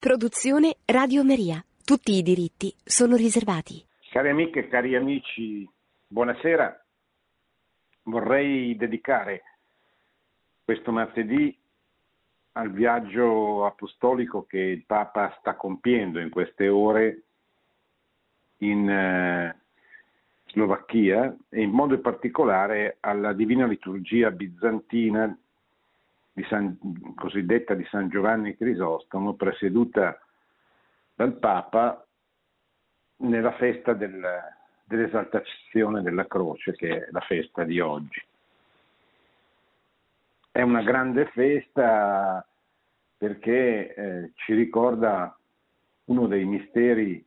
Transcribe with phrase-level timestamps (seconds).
[0.00, 1.62] Produzione Radio Maria.
[1.84, 3.84] Tutti i diritti sono riservati.
[4.10, 5.68] Cari amiche e cari amici,
[6.06, 6.84] buonasera.
[8.04, 9.42] Vorrei dedicare
[10.64, 11.54] questo martedì
[12.52, 17.22] al viaggio apostolico che il Papa sta compiendo in queste ore
[18.60, 19.54] in eh,
[20.46, 25.38] Slovacchia e in modo particolare alla Divina Liturgia bizantina
[26.32, 26.78] di San,
[27.14, 30.18] cosiddetta di San Giovanni Crisostomo, presieduta
[31.14, 32.06] dal Papa
[33.16, 34.22] nella festa del,
[34.84, 38.22] dell'esaltazione della croce, che è la festa di oggi.
[40.52, 42.44] È una grande festa
[43.16, 45.36] perché eh, ci ricorda
[46.04, 47.24] uno dei misteri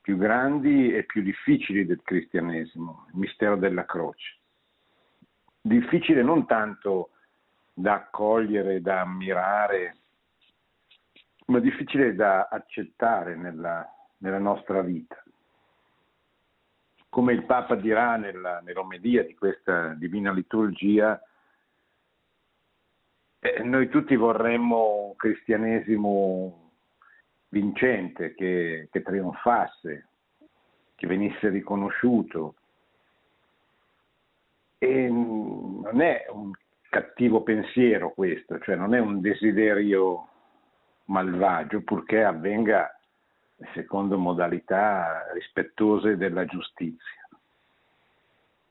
[0.00, 4.36] più grandi e più difficili del cristianesimo, il mistero della croce.
[5.60, 7.10] Difficile non tanto
[7.78, 9.96] da accogliere, da ammirare,
[11.46, 13.86] ma difficile da accettare nella,
[14.18, 15.22] nella nostra vita.
[17.10, 21.20] Come il Papa dirà nella, nell'omelia di questa divina liturgia,
[23.40, 26.70] eh, noi tutti vorremmo un cristianesimo
[27.48, 30.08] vincente, che, che trionfasse,
[30.94, 32.54] che venisse riconosciuto.
[34.78, 36.52] E non è un
[36.96, 40.28] cattivo pensiero questo, cioè non è un desiderio
[41.04, 42.98] malvagio, purché avvenga
[43.74, 47.28] secondo modalità rispettose della giustizia.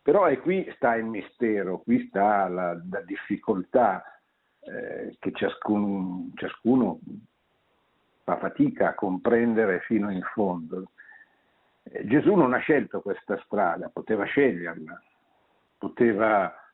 [0.02, 4.04] Però è qui sta il mistero, qui sta la, la difficoltà
[4.62, 7.00] eh, che ciascun, ciascuno
[8.24, 10.92] fa fatica a comprendere fino in fondo.
[11.84, 15.00] Eh, Gesù non ha scelto questa strada, poteva sceglierla,
[15.78, 16.65] poteva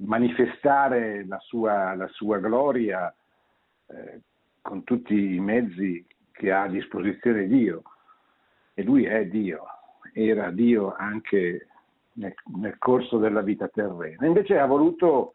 [0.00, 3.14] manifestare la sua, la sua gloria
[3.86, 4.20] eh,
[4.60, 7.82] con tutti i mezzi che ha a disposizione Dio.
[8.74, 9.64] E lui è Dio,
[10.12, 11.66] era Dio anche
[12.14, 14.26] nel, nel corso della vita terrena.
[14.26, 15.34] Invece ha voluto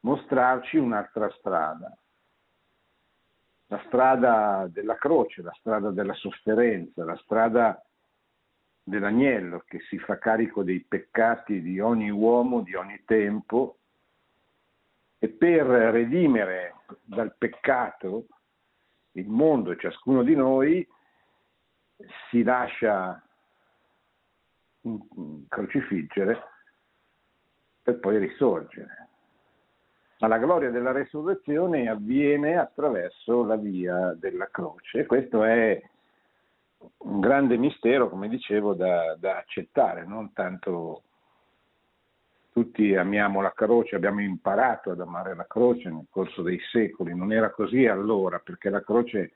[0.00, 1.96] mostrarci un'altra strada,
[3.66, 7.82] la strada della croce, la strada della sofferenza, la strada
[8.90, 13.78] dell'agnello che si fa carico dei peccati di ogni uomo, di ogni tempo,
[15.18, 18.26] e per redimere dal peccato
[19.12, 20.86] il mondo ciascuno di noi
[22.30, 23.22] si lascia
[25.48, 26.42] crocifiggere
[27.82, 29.08] per poi risorgere.
[30.20, 35.82] Ma la gloria della resurrezione avviene attraverso la via della croce questo è
[36.98, 41.02] un grande mistero, come dicevo, da, da accettare, non tanto
[42.52, 47.32] tutti amiamo la croce, abbiamo imparato ad amare la croce nel corso dei secoli, non
[47.32, 49.32] era così allora, perché la croce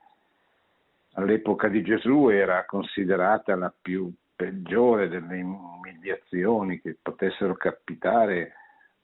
[1.14, 8.52] all'epoca di Gesù era considerata la più peggiore delle umiliazioni che potessero capitare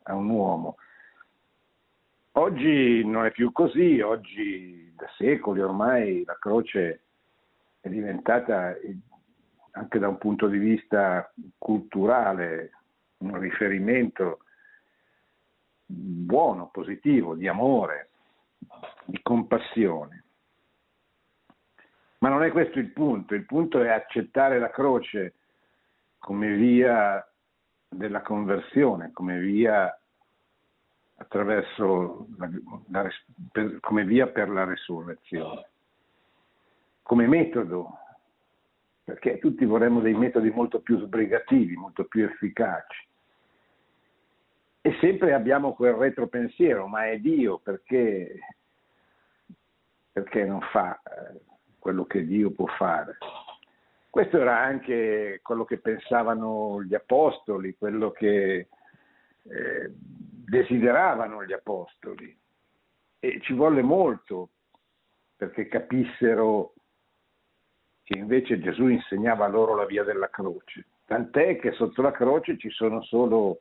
[0.05, 0.77] a un uomo.
[2.33, 7.03] Oggi non è più così, oggi da secoli ormai la croce
[7.81, 8.77] è diventata
[9.73, 12.73] anche da un punto di vista culturale
[13.19, 14.41] un riferimento
[15.87, 18.11] buono, positivo, di amore,
[19.05, 20.25] di compassione.
[22.19, 25.35] Ma non è questo il punto, il punto è accettare la croce
[26.19, 27.27] come via
[27.89, 29.95] della conversione, come via
[32.37, 32.49] la,
[32.89, 33.09] la,
[33.81, 35.69] come via per la resurrezione
[37.10, 37.98] come metodo,
[39.03, 43.09] perché tutti vorremmo dei metodi molto più sbrigativi, molto più efficaci.
[44.81, 48.38] E sempre abbiamo quel retropensiero, ma è Dio perché,
[50.12, 51.41] perché non fa eh,
[51.81, 53.19] quello che Dio può fare.
[54.09, 58.69] Questo era anche quello che pensavano gli apostoli, quello che
[59.43, 62.38] eh, desideravano gli apostoli.
[63.19, 64.50] E ci volle molto
[65.35, 66.75] perché capissero
[68.11, 70.85] che invece Gesù insegnava loro la via della croce.
[71.05, 73.61] Tant'è che sotto la croce ci sono solo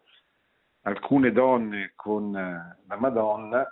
[0.81, 3.72] alcune donne con eh, la Madonna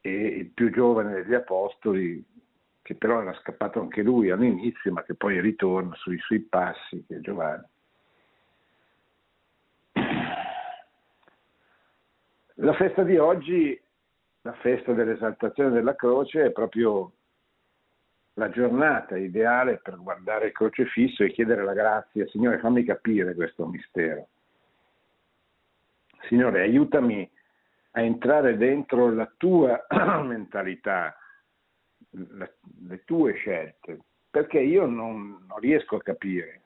[0.00, 2.24] e il più giovane degli apostoli,
[2.82, 7.16] che però era scappato anche lui all'inizio, ma che poi ritorna sui suoi passi, che
[7.16, 7.66] è Giovanni.
[12.54, 13.80] La festa di oggi,
[14.42, 17.14] la festa dell'esaltazione della croce, è proprio
[18.34, 23.66] la giornata ideale per guardare il crocefisso e chiedere la grazia, Signore fammi capire questo
[23.66, 24.28] mistero.
[26.28, 27.28] Signore aiutami
[27.92, 29.84] a entrare dentro la tua
[30.22, 31.16] mentalità,
[32.10, 32.48] la,
[32.86, 33.98] le tue scelte,
[34.30, 36.60] perché io non, non riesco a capire,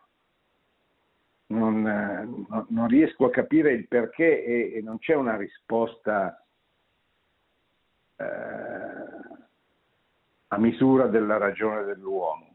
[1.47, 6.43] non, non, non, riesco a capire il perché e, e non c'è una risposta
[8.17, 8.74] eh,
[10.55, 12.49] a misura della ragione dell'uomo.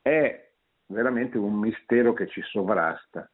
[0.00, 0.50] È
[0.86, 3.28] veramente un mistero che ci sovrasta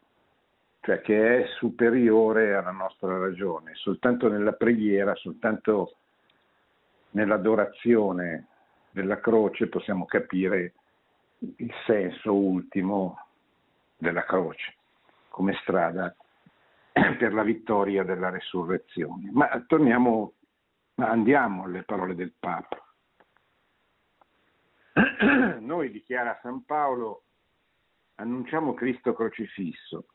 [0.80, 3.74] cioè che è superiore alla nostra ragione.
[3.74, 5.96] Soltanto nella preghiera, soltanto
[7.10, 8.46] nell'adorazione
[8.90, 10.72] della croce possiamo capire
[11.38, 13.26] il senso ultimo
[13.96, 14.74] della croce
[15.28, 16.14] come strada
[16.92, 19.30] per la vittoria della resurrezione.
[19.32, 20.32] Ma torniamo,
[20.94, 22.82] andiamo alle parole del Papa.
[25.60, 27.24] Noi, dichiara San Paolo,
[28.16, 30.06] annunciamo Cristo crocifisso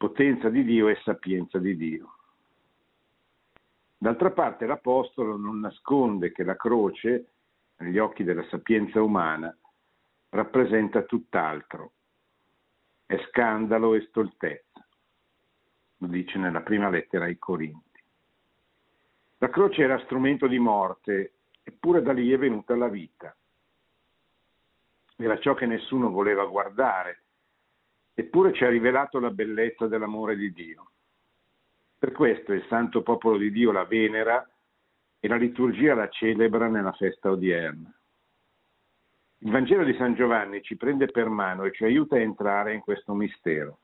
[0.00, 2.14] potenza di Dio e sapienza di Dio.
[3.98, 7.32] D'altra parte l'Apostolo non nasconde che la croce,
[7.76, 9.54] negli occhi della sapienza umana,
[10.30, 11.92] rappresenta tutt'altro.
[13.04, 14.88] È scandalo e stoltezza,
[15.98, 18.02] lo dice nella prima lettera ai Corinti.
[19.36, 23.36] La croce era strumento di morte, eppure da lì è venuta la vita.
[25.20, 27.24] Era ciò che nessuno voleva guardare,
[28.14, 30.92] eppure ci ha rivelato la bellezza dell'amore di Dio.
[31.98, 34.48] Per questo il santo popolo di Dio la venera
[35.20, 37.94] e la liturgia la celebra nella festa odierna.
[39.42, 42.80] Il Vangelo di San Giovanni ci prende per mano e ci aiuta a entrare in
[42.80, 43.80] questo mistero.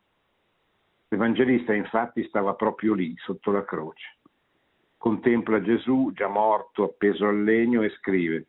[1.09, 4.17] L'Evangelista infatti stava proprio lì, sotto la croce.
[4.97, 8.47] Contempla Gesù già morto, appeso al legno e scrive,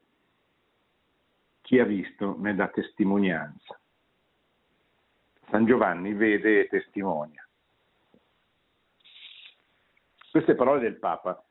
[1.67, 3.77] chi ha visto ne dà testimonianza.
[5.49, 7.45] San Giovanni vede e testimonia.
[10.31, 11.43] Queste parole del Papa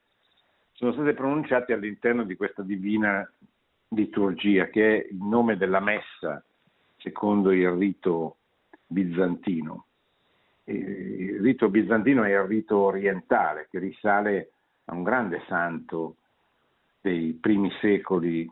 [0.73, 3.31] sono state pronunciate all'interno di questa divina
[3.89, 6.43] liturgia che è il nome della messa
[6.97, 8.39] secondo il rito
[8.87, 9.85] bizantino.
[10.65, 14.53] Il rito bizantino è il rito orientale che risale
[14.87, 16.17] a un grande santo
[17.03, 18.51] dei primi secoli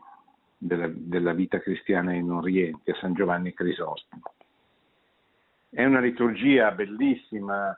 [0.65, 4.33] della, della vita cristiana in Oriente, a San Giovanni Crisostomo.
[5.69, 7.77] È una liturgia bellissima,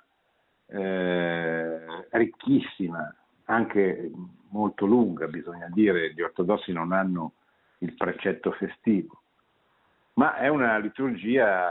[0.67, 1.79] eh,
[2.11, 3.13] ricchissima,
[3.45, 4.11] anche
[4.49, 7.33] molto lunga, bisogna dire, gli ortodossi non hanno
[7.79, 9.21] il precetto festivo,
[10.13, 11.69] ma è una liturgia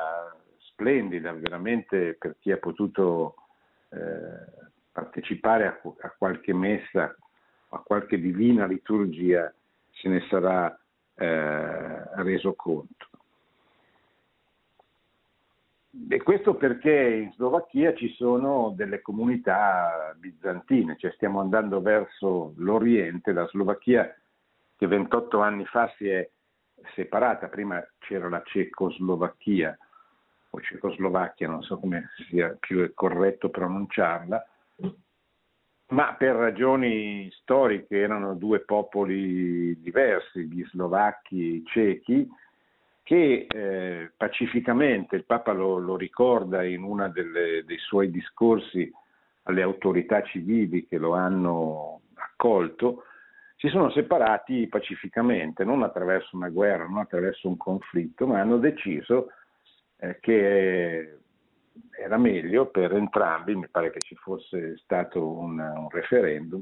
[0.59, 3.35] splendida veramente per chi ha potuto
[3.91, 7.15] eh, partecipare a, a, qualche messa,
[7.69, 9.53] a qualche divina liturgia,
[9.93, 10.79] se ne sarà
[11.17, 13.09] eh, reso conto.
[16.09, 23.33] E questo perché in Slovacchia ci sono delle comunità bizantine, cioè stiamo andando verso l'Oriente,
[23.33, 24.15] la Slovacchia
[24.77, 26.29] che 28 anni fa si è
[26.95, 29.77] separata, prima c'era la Cecoslovacchia
[30.51, 34.47] o Cecoslovacchia, non so come sia più corretto pronunciarla,
[35.89, 42.29] ma per ragioni storiche erano due popoli diversi, gli slovacchi e i cechi,
[43.03, 48.93] che eh, pacificamente, il Papa lo, lo ricorda in uno dei suoi discorsi
[49.45, 53.05] alle autorità civili che lo hanno accolto,
[53.57, 59.29] si sono separati pacificamente, non attraverso una guerra, non attraverso un conflitto, ma hanno deciso
[59.99, 61.19] eh, che
[61.99, 66.61] era meglio per entrambi, mi pare che ci fosse stato un, un referendum,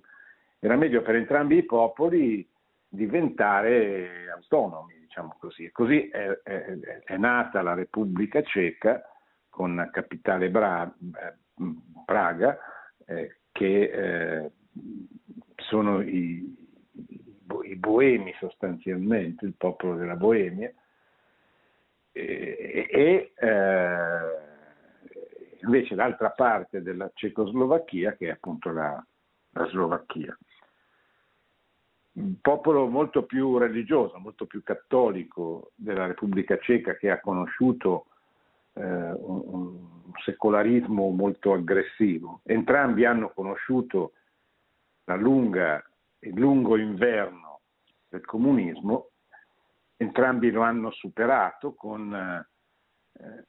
[0.58, 2.48] era meglio per entrambi i popoli
[2.88, 5.64] diventare autonomi, diciamo così.
[5.64, 9.02] E così è, è, è, nata la Repubblica Ceca
[9.50, 11.34] con capitale Bra, eh,
[12.04, 12.58] Praga,
[13.06, 14.50] eh, che eh,
[15.56, 16.56] sono i,
[17.64, 20.72] i, boemi sostanzialmente, il popolo della Boemia,
[22.12, 24.44] e, e eh,
[25.64, 29.04] invece l'altra parte della Cecoslovacchia che è appunto la,
[29.50, 30.36] la Slovacchia
[32.14, 38.06] un popolo molto più religioso, molto più cattolico della Repubblica Ceca che ha conosciuto
[38.74, 39.92] eh, un, un,
[40.24, 42.40] secolarismo molto aggressivo.
[42.44, 44.12] Entrambi hanno conosciuto
[45.06, 45.84] lunga,
[46.20, 47.60] il lungo inverno
[48.08, 49.08] del comunismo,
[49.96, 52.46] entrambi lo hanno superato con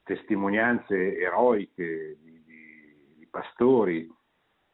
[0.02, 4.08] testimonianze eroiche di, di, di pastori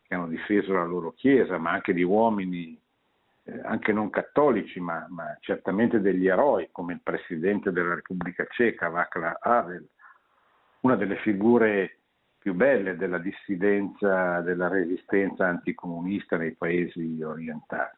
[0.03, 2.81] che hanno difeso la loro chiesa, ma anche di uomini
[3.45, 8.89] eh, anche non cattolici, ma, ma, certamente degli eroi, come il presidente della Repubblica Ceca,
[8.89, 9.89] Václav Havel,
[10.81, 11.99] una delle figure
[12.39, 17.97] più belle della dissidenza, della resistenza anticomunista nei paesi orientali.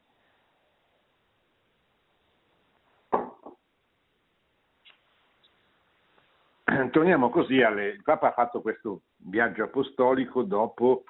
[6.91, 7.89] Torniamo così alle...
[7.89, 11.05] Il Papa ha fatto questo viaggio apostolico dopo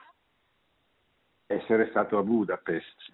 [1.46, 3.12] essere stato a Budapest.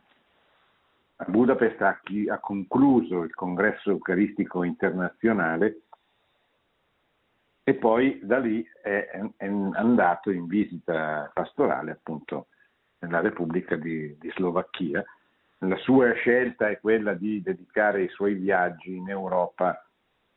[1.16, 5.82] A Budapest ha, chi, ha concluso il congresso eucaristico internazionale
[7.62, 12.48] e poi da lì è, è andato in visita pastorale appunto
[13.00, 15.04] nella Repubblica di, di, Slovacchia.
[15.58, 19.89] La sua scelta è quella di dedicare i suoi viaggi in Europa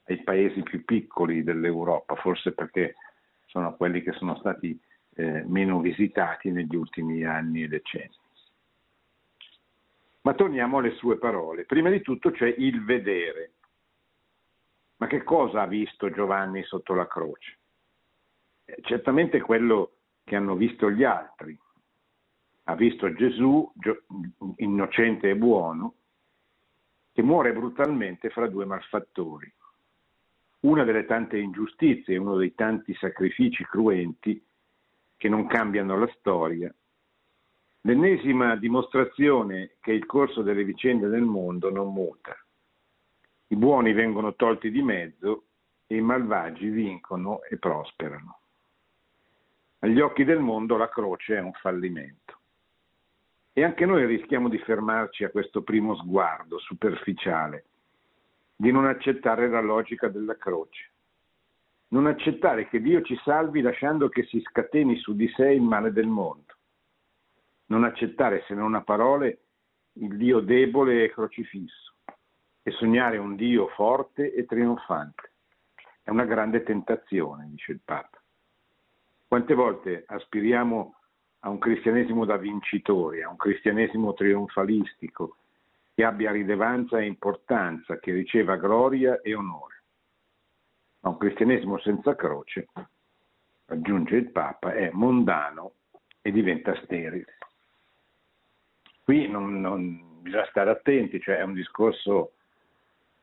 [0.05, 2.95] ai paesi più piccoli dell'Europa, forse perché
[3.45, 4.77] sono quelli che sono stati
[5.15, 8.21] eh, meno visitati negli ultimi anni e decenni.
[10.21, 11.65] Ma torniamo alle sue parole.
[11.65, 13.51] Prima di tutto c'è il vedere.
[14.97, 17.57] Ma che cosa ha visto Giovanni sotto la croce?
[18.65, 21.57] Eh, certamente quello che hanno visto gli altri.
[22.65, 23.69] Ha visto Gesù,
[24.57, 25.95] innocente e buono,
[27.11, 29.53] che muore brutalmente fra due malfattori.
[30.63, 34.41] Una delle tante ingiustizie, uno dei tanti sacrifici cruenti
[35.17, 36.73] che non cambiano la storia.
[37.81, 42.33] L'ennesima dimostrazione che il corso delle vicende del mondo non muta.
[43.47, 45.43] I buoni vengono tolti di mezzo
[45.85, 48.39] e i malvagi vincono e prosperano.
[49.79, 52.39] Agli occhi del mondo la croce è un fallimento.
[53.51, 57.65] E anche noi rischiamo di fermarci a questo primo sguardo superficiale,
[58.63, 60.91] di non accettare la logica della croce,
[61.89, 65.91] non accettare che Dio ci salvi lasciando che si scateni su di sé il male
[65.91, 66.53] del mondo,
[67.65, 69.39] non accettare se non a parole
[69.95, 71.95] il Dio debole e crocifisso
[72.61, 75.33] e sognare un Dio forte e trionfante.
[76.01, 78.17] È una grande tentazione, dice il Papa.
[79.27, 80.95] Quante volte aspiriamo
[81.39, 85.35] a un cristianesimo da vincitori, a un cristianesimo trionfalistico,
[85.93, 89.83] che abbia rilevanza e importanza, che riceva gloria e onore.
[91.01, 92.67] Ma un cristianesimo senza croce,
[93.65, 95.73] aggiunge il Papa, è mondano
[96.21, 97.37] e diventa sterile.
[99.03, 102.33] Qui non, non, bisogna stare attenti, cioè è un discorso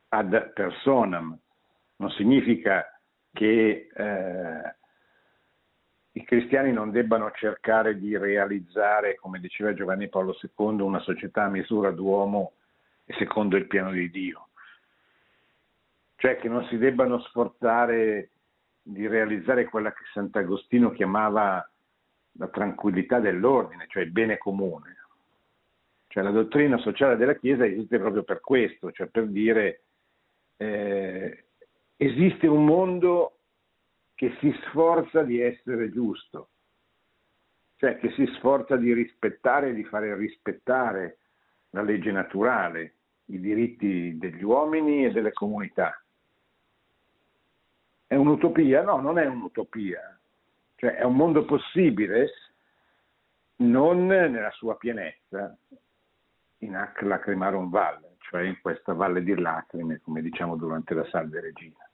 [0.09, 1.37] ad personam,
[1.97, 2.85] non significa
[3.33, 4.75] che eh,
[6.13, 11.49] i cristiani non debbano cercare di realizzare, come diceva Giovanni Paolo II, una società a
[11.49, 12.53] misura d'uomo
[13.11, 14.51] e secondo il piano di Dio.
[16.15, 18.31] Cioè che non si debbano sforzare
[18.83, 21.69] di realizzare quella che Sant'Agostino chiamava
[22.33, 24.97] la tranquillità dell'ordine, cioè il bene comune.
[26.07, 29.83] Cioè la dottrina sociale della Chiesa esiste proprio per questo, cioè per dire
[30.57, 31.47] eh,
[31.97, 33.39] esiste un mondo
[34.15, 36.51] che si sforza di essere giusto,
[37.77, 41.19] cioè che si sforza di rispettare e di fare rispettare
[41.71, 42.95] la legge naturale,
[43.31, 46.03] i diritti degli uomini e delle comunità.
[48.07, 48.83] È un'utopia?
[48.83, 50.19] No, non è un'utopia,
[50.77, 52.29] cioè è un mondo possibile
[53.57, 55.57] non nella sua pienezza,
[56.59, 61.41] in Ac Lacrimarum Valle cioè in questa valle di lacrime, come diciamo durante la Salve
[61.41, 61.91] Regina.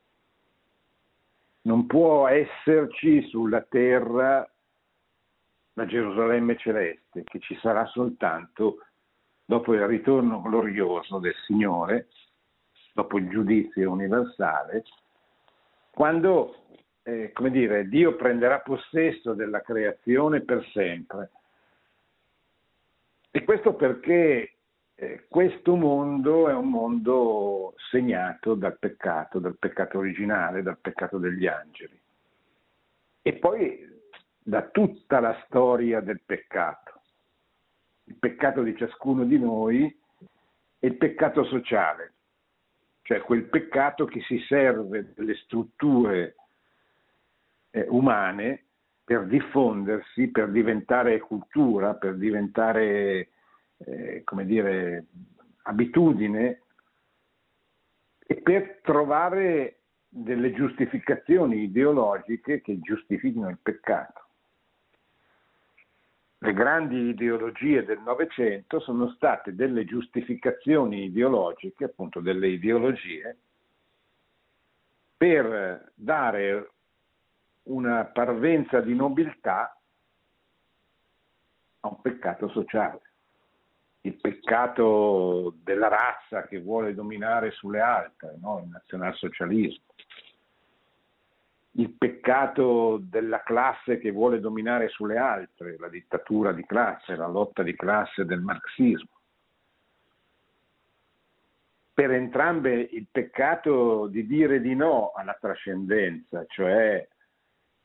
[1.62, 4.46] Non può esserci sulla terra
[5.72, 8.85] la Gerusalemme celeste, che ci sarà soltanto
[9.46, 12.08] dopo il ritorno glorioso del Signore,
[12.92, 14.84] dopo il giudizio universale,
[15.90, 16.66] quando
[17.06, 21.30] eh, come dire, Dio prenderà possesso della creazione per sempre.
[23.30, 24.56] E questo perché
[24.96, 31.46] eh, questo mondo è un mondo segnato dal peccato, dal peccato originale, dal peccato degli
[31.46, 32.00] angeli.
[33.22, 33.94] E poi
[34.42, 36.95] da tutta la storia del peccato,
[38.06, 39.84] il peccato di ciascuno di noi
[40.78, 42.14] e il peccato sociale,
[43.02, 46.36] cioè quel peccato che si serve delle strutture
[47.70, 48.64] eh, umane
[49.04, 53.28] per diffondersi, per diventare cultura, per diventare
[53.78, 55.06] eh, come dire,
[55.62, 56.62] abitudine
[58.26, 64.25] e per trovare delle giustificazioni ideologiche che giustifichino il peccato.
[66.46, 73.36] Le grandi ideologie del Novecento sono state delle giustificazioni ideologiche, appunto delle ideologie,
[75.16, 76.70] per dare
[77.64, 79.76] una parvenza di nobiltà
[81.80, 83.00] a un peccato sociale
[84.02, 88.60] il peccato della razza che vuole dominare sulle altre, no?
[88.60, 89.82] il nazionalsocialismo.
[91.78, 97.62] Il peccato della classe che vuole dominare sulle altre, la dittatura di classe, la lotta
[97.62, 99.10] di classe del marxismo.
[101.92, 107.06] Per entrambe il peccato di dire di no alla trascendenza, cioè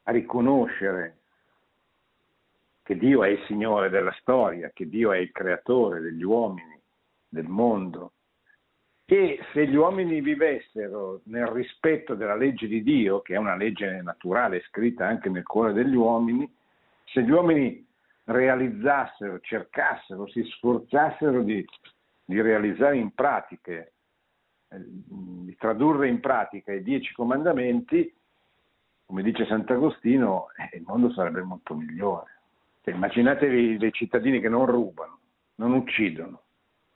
[0.03, 1.17] a riconoscere
[2.83, 6.79] che Dio è il Signore della storia, che Dio è il creatore degli uomini,
[7.27, 8.13] del mondo,
[9.11, 14.01] che se gli uomini vivessero nel rispetto della legge di Dio, che è una legge
[14.01, 16.49] naturale scritta anche nel cuore degli uomini,
[17.03, 17.85] se gli uomini
[18.23, 21.61] realizzassero, cercassero, si sforzassero di,
[22.23, 23.95] di realizzare in pratiche,
[24.69, 28.15] eh, di tradurre in pratica i dieci comandamenti,
[29.05, 32.39] come dice Sant'Agostino, eh, il mondo sarebbe molto migliore.
[32.81, 35.19] Cioè, immaginatevi dei cittadini che non rubano,
[35.55, 36.40] non uccidono,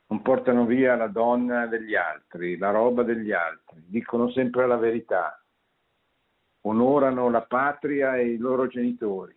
[0.08, 5.42] non portano via la donna degli altri, la roba degli altri, dicono sempre la verità,
[6.62, 9.34] onorano la patria e i loro genitori,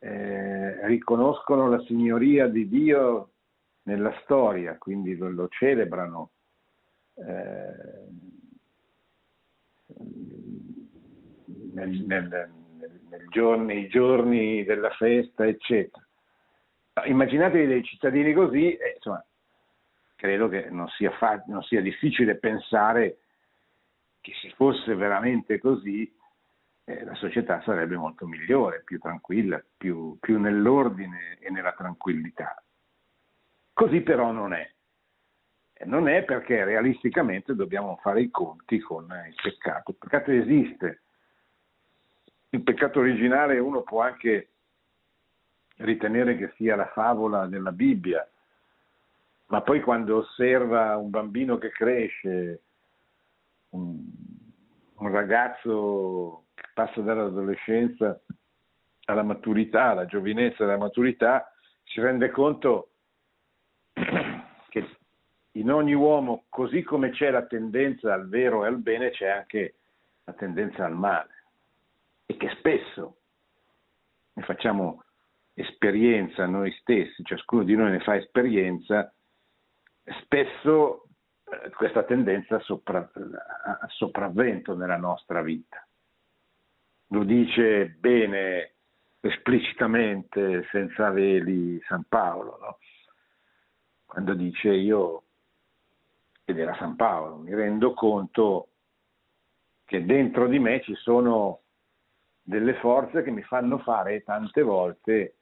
[0.00, 3.30] eh, riconoscono la signoria di Dio
[3.84, 6.30] nella storia, quindi lo, lo celebrano.
[7.14, 8.06] Eh,
[11.72, 12.50] nel, nel,
[13.08, 16.07] nel giorni, nei giorni della festa, eccetera
[17.04, 19.24] immaginatevi dei cittadini così, eh, insomma,
[20.16, 23.18] credo che non sia, fa- non sia, difficile pensare
[24.20, 26.12] che se fosse veramente così
[26.84, 32.62] eh, la società sarebbe molto migliore, più tranquilla, più, più nell'ordine e nella tranquillità.
[33.72, 34.68] Così però non è.
[35.84, 39.92] Non è perché realisticamente dobbiamo fare i conti con il peccato.
[39.92, 41.02] Il peccato esiste.
[42.50, 44.54] Il peccato originale uno può anche
[45.78, 48.26] ritenere che sia la favola della Bibbia,
[49.46, 52.62] ma poi quando osserva un bambino che cresce,
[53.70, 54.04] un,
[54.94, 58.20] un ragazzo che passa dall'adolescenza
[59.06, 61.50] alla maturità, alla giovinezza alla maturità,
[61.84, 62.90] si rende conto
[64.68, 64.96] che
[65.52, 69.76] in ogni uomo, così come c'è la tendenza al vero e al bene, c'è anche
[70.24, 71.30] la tendenza al male.
[72.26, 73.16] E che spesso
[74.34, 75.04] ne facciamo
[75.60, 79.12] esperienza noi stessi, ciascuno di noi ne fa esperienza,
[80.22, 81.08] spesso
[81.44, 83.10] eh, questa tendenza sopra,
[83.88, 85.84] sopravvento nella nostra vita.
[87.08, 88.74] Lo dice bene
[89.20, 92.78] esplicitamente, senza veli, San Paolo, no?
[94.06, 95.24] quando dice io,
[96.44, 98.68] ed era San Paolo, mi rendo conto
[99.84, 101.62] che dentro di me ci sono
[102.42, 105.37] delle forze che mi fanno fare tante volte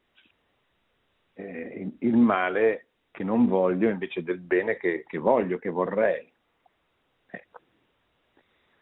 [1.37, 6.31] eh, il male che non voglio invece del bene che, che voglio, che vorrei.
[7.27, 7.61] Ecco.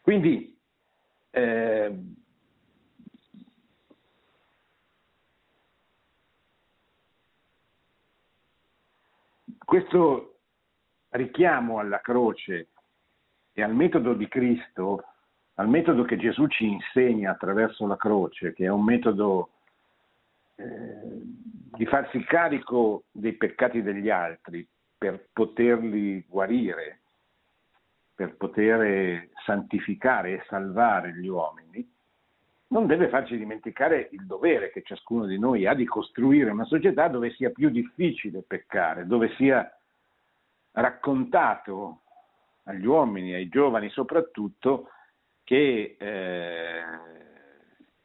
[0.01, 0.57] Quindi
[1.31, 1.99] eh,
[9.63, 10.39] questo
[11.09, 12.67] richiamo alla croce
[13.53, 15.03] e al metodo di Cristo,
[15.55, 19.49] al metodo che Gesù ci insegna attraverso la croce, che è un metodo
[20.55, 21.21] eh,
[21.75, 27.01] di farsi carico dei peccati degli altri per poterli guarire,
[28.15, 31.87] per poter santificare e salvare gli uomini,
[32.67, 37.07] non deve farci dimenticare il dovere che ciascuno di noi ha di costruire una società
[37.07, 39.69] dove sia più difficile peccare, dove sia
[40.71, 42.01] raccontato
[42.63, 44.89] agli uomini, ai giovani soprattutto,
[45.43, 46.81] che eh,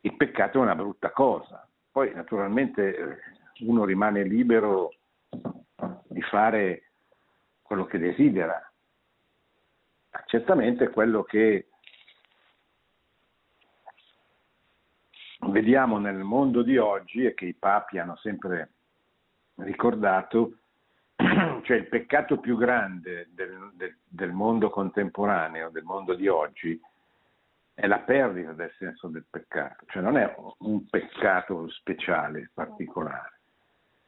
[0.00, 4.92] il peccato è una brutta cosa, poi naturalmente uno rimane libero
[6.08, 6.90] di fare
[7.62, 8.60] quello che desidera.
[10.26, 11.68] Certamente quello che
[15.48, 18.70] vediamo nel mondo di oggi e che i papi hanno sempre
[19.56, 20.58] ricordato,
[21.16, 26.80] cioè il peccato più grande del, del, del mondo contemporaneo, del mondo di oggi,
[27.74, 33.39] è la perdita del senso del peccato, cioè non è un peccato speciale, particolare,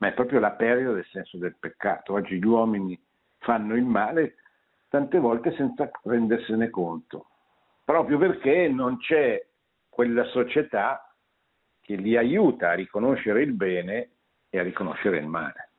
[0.03, 2.15] ma è proprio la perdita del senso del peccato.
[2.15, 3.01] Oggi gli uomini
[3.39, 4.35] fanno il male
[4.89, 7.27] tante volte senza rendersene conto,
[7.85, 9.47] proprio perché non c'è
[9.89, 11.09] quella società
[11.81, 14.11] che li aiuta a riconoscere il bene
[14.51, 15.71] e a riconoscere il male.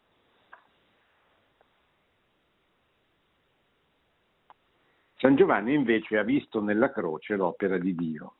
[5.18, 8.36] San Giovanni invece ha visto nella croce l'opera di Dio.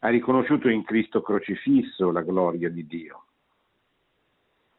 [0.00, 3.22] Ha riconosciuto in Cristo crocifisso la gloria di Dio.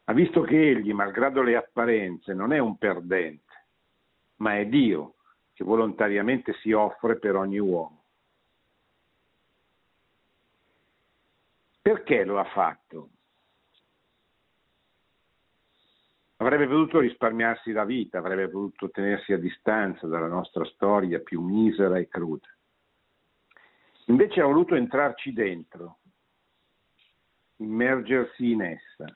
[0.09, 3.67] Ha visto che egli, malgrado le apparenze, non è un perdente,
[4.37, 5.17] ma è Dio
[5.53, 8.05] che volontariamente si offre per ogni uomo.
[11.79, 13.09] Perché lo ha fatto?
[16.37, 21.99] Avrebbe potuto risparmiarsi la vita, avrebbe potuto tenersi a distanza dalla nostra storia più misera
[21.99, 22.47] e cruda.
[24.05, 25.99] Invece ha voluto entrarci dentro,
[27.57, 29.15] immergersi in essa.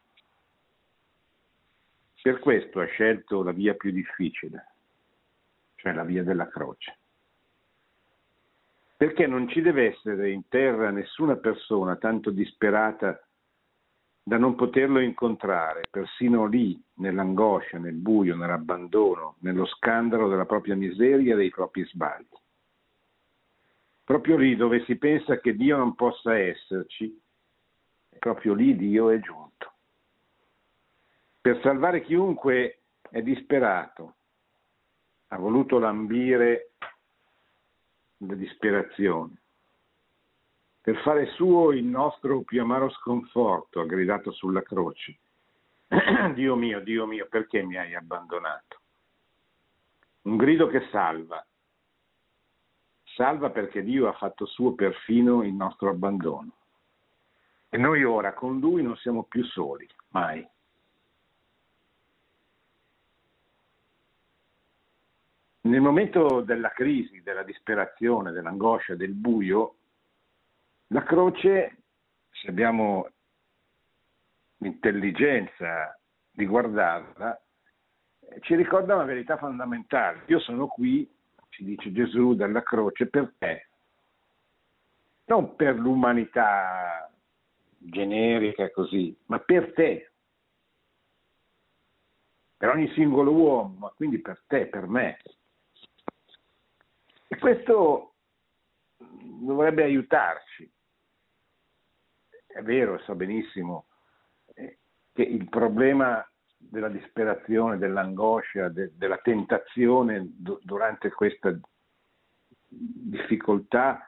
[2.23, 4.75] Per questo ha scelto la via più difficile,
[5.75, 6.97] cioè la via della croce.
[8.95, 13.21] Perché non ci deve essere in terra nessuna persona tanto disperata
[14.23, 21.33] da non poterlo incontrare, persino lì, nell'angoscia, nel buio, nell'abbandono, nello scandalo della propria miseria
[21.33, 22.25] e dei propri sbagli.
[24.05, 27.21] Proprio lì dove si pensa che Dio non possa esserci,
[28.17, 29.52] proprio lì Dio è giunto.
[31.43, 34.15] Per salvare chiunque è disperato,
[35.27, 36.71] ha voluto lambire
[38.19, 39.41] la disperazione
[40.79, 45.17] per fare suo il nostro più amaro sconforto, ha gridato sulla croce.
[46.33, 48.79] Dio mio, Dio mio, perché mi hai abbandonato?
[50.21, 51.45] Un grido che salva.
[53.15, 56.51] Salva perché Dio ha fatto suo perfino il nostro abbandono.
[57.67, 60.45] E noi ora con Lui non siamo più soli, mai.
[65.65, 69.75] Nel momento della crisi, della disperazione, dell'angoscia, del buio,
[70.87, 71.77] la croce,
[72.29, 73.07] se abbiamo
[74.57, 75.97] l'intelligenza
[76.29, 77.41] di guardarla,
[78.41, 80.23] ci ricorda una verità fondamentale.
[80.27, 81.09] Io sono qui,
[81.47, 83.67] ci dice Gesù, dalla croce per te,
[85.25, 87.09] non per l'umanità
[87.77, 90.11] generica così, ma per te,
[92.57, 95.19] per ogni singolo uomo, ma quindi per te, per me.
[97.33, 98.13] E questo
[98.95, 100.71] dovrebbe aiutarci
[102.45, 103.87] è vero, so benissimo
[104.53, 104.77] eh,
[105.11, 106.23] che il problema
[106.55, 111.51] della disperazione, dell'angoscia, de, della tentazione d- durante questa
[112.67, 114.07] difficoltà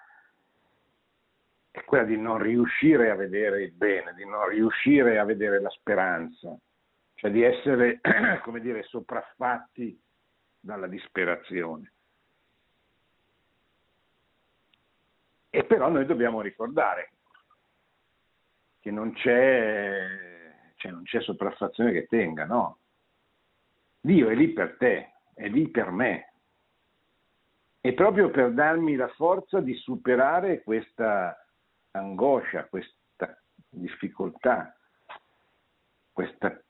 [1.72, 5.70] è quella di non riuscire a vedere il bene, di non riuscire a vedere la
[5.72, 6.56] speranza,
[7.16, 8.00] cioè di essere,
[8.44, 10.00] come dire, sopraffatti
[10.60, 11.95] dalla disperazione.
[15.56, 17.14] E però noi dobbiamo ricordare
[18.82, 22.80] che non c'è, cioè non c'è sopraffazione che tenga, no.
[24.02, 26.34] Dio è lì per te, è lì per me.
[27.80, 31.42] E proprio per darmi la forza di superare questa
[31.92, 34.78] angoscia, questa difficoltà,
[36.12, 36.62] questa,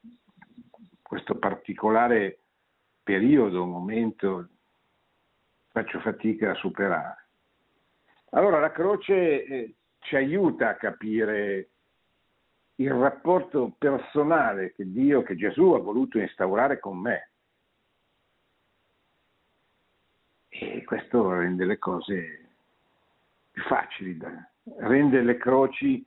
[1.01, 2.41] questo particolare
[3.01, 4.47] periodo, momento,
[5.71, 7.24] faccio fatica a superare.
[8.35, 11.69] Allora la croce eh, ci aiuta a capire
[12.75, 17.29] il rapporto personale che Dio, che Gesù ha voluto instaurare con me.
[20.49, 22.49] E questo rende le cose
[23.51, 26.05] più facili, da, rende le croci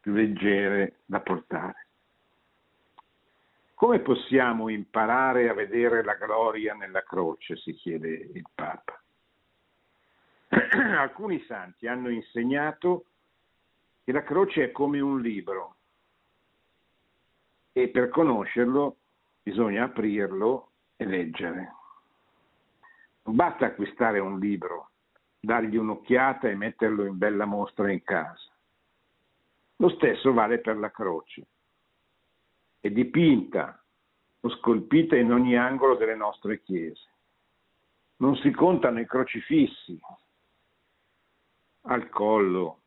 [0.00, 1.86] più leggere da portare.
[3.74, 9.00] Come possiamo imparare a vedere la gloria nella croce, si chiede il Papa.
[10.98, 13.04] Alcuni santi hanno insegnato
[14.04, 15.76] che la croce è come un libro
[17.72, 18.96] e per conoscerlo
[19.42, 21.74] bisogna aprirlo e leggere.
[23.24, 24.90] Non basta acquistare un libro,
[25.38, 28.50] dargli un'occhiata e metterlo in bella mostra in casa.
[29.76, 31.46] Lo stesso vale per la croce.
[32.80, 33.80] È dipinta
[34.40, 37.06] o scolpita in ogni angolo delle nostre chiese.
[38.16, 40.00] Non si contano i crocifissi
[41.88, 42.80] al collo,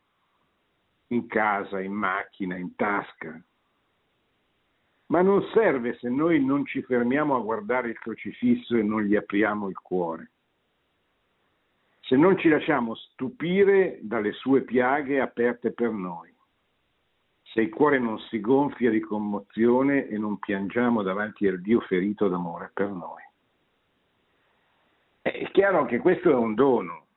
[1.07, 3.41] in casa, in macchina, in tasca.
[5.07, 9.15] Ma non serve se noi non ci fermiamo a guardare il crocifisso e non gli
[9.15, 10.31] apriamo il cuore.
[12.01, 16.33] Se non ci lasciamo stupire dalle sue piaghe aperte per noi.
[17.41, 22.29] Se il cuore non si gonfia di commozione e non piangiamo davanti al Dio ferito
[22.29, 23.21] d'amore per noi.
[25.21, 27.07] È chiaro che questo è un dono,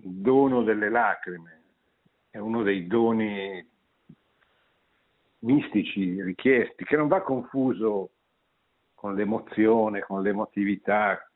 [0.00, 1.62] dono delle lacrime,
[2.30, 3.66] è uno dei doni
[5.40, 8.10] mistici richiesti, che non va confuso
[8.94, 11.28] con l'emozione, con l'emotività,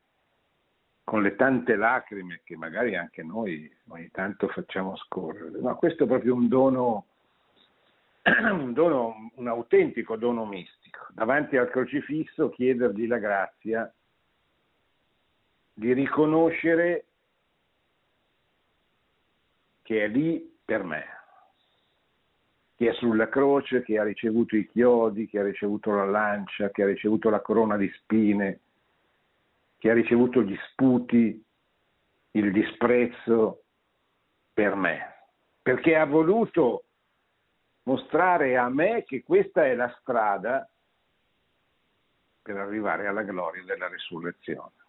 [1.03, 5.59] con le tante lacrime che magari anche noi ogni tanto facciamo scorrere.
[5.59, 7.05] No, questo è proprio un dono,
[8.23, 11.07] un dono, un autentico dono mistico.
[11.11, 13.93] Davanti al crocifisso chiedergli la grazia
[15.73, 17.05] di riconoscere
[19.83, 21.05] che è lì per me.
[22.75, 26.81] che è sulla croce, che ha ricevuto i chiodi, che ha ricevuto la lancia, che
[26.81, 28.59] ha ricevuto la corona di spine,
[29.77, 31.41] che ha ricevuto gli sputi,
[32.31, 33.63] il disprezzo
[34.51, 35.13] per me,
[35.61, 36.85] perché ha voluto
[37.83, 40.67] mostrare a me che questa è la strada
[42.41, 44.82] per arrivare alla gloria della risurrezione.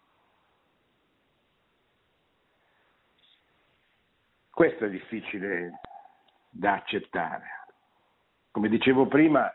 [4.55, 5.81] Questo è difficile
[6.49, 7.65] da accettare.
[8.51, 9.53] Come dicevo prima,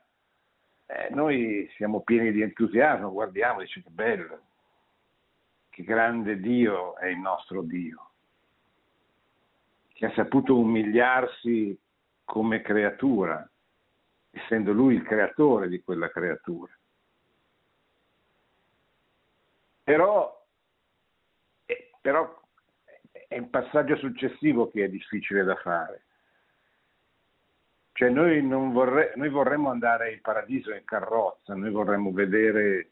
[0.84, 4.42] eh, noi siamo pieni di entusiasmo, guardiamo, dice che bello,
[5.70, 8.10] che grande Dio è il nostro Dio,
[9.94, 11.74] che ha saputo umiliarsi
[12.26, 13.50] come creatura,
[14.32, 16.78] essendo Lui il creatore di quella creatura.
[19.82, 20.44] Però,
[21.64, 22.39] eh, però
[23.30, 26.02] è il passaggio successivo che è difficile da fare.
[27.92, 32.88] Cioè noi, vorre- noi vorremmo andare in paradiso in carrozza, noi vorremmo vedere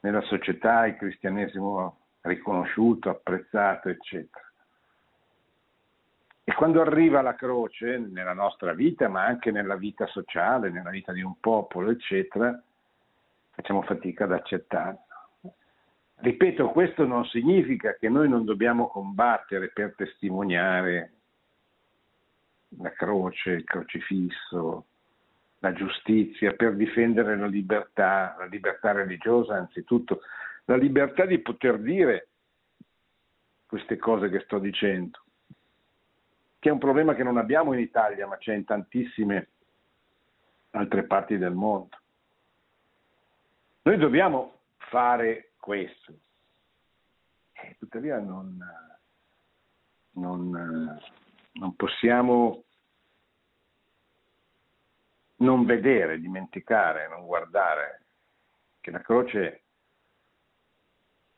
[0.00, 4.48] nella società il cristianesimo riconosciuto, apprezzato, eccetera.
[6.44, 11.10] E quando arriva la croce nella nostra vita, ma anche nella vita sociale, nella vita
[11.10, 12.62] di un popolo, eccetera,
[13.50, 15.11] facciamo fatica ad accettarla.
[16.22, 21.12] Ripeto, questo non significa che noi non dobbiamo combattere per testimoniare
[22.78, 24.86] la croce, il crocifisso,
[25.58, 30.20] la giustizia, per difendere la libertà, la libertà religiosa anzitutto,
[30.66, 32.28] la libertà di poter dire
[33.66, 35.18] queste cose che sto dicendo,
[36.60, 39.48] che è un problema che non abbiamo in Italia, ma c'è in tantissime
[40.70, 41.98] altre parti del mondo.
[43.82, 46.12] Noi dobbiamo fare questo.
[47.52, 48.58] E tuttavia non,
[50.14, 50.98] non,
[51.52, 52.64] non possiamo
[55.36, 58.00] non vedere, dimenticare, non guardare
[58.80, 59.62] che la croce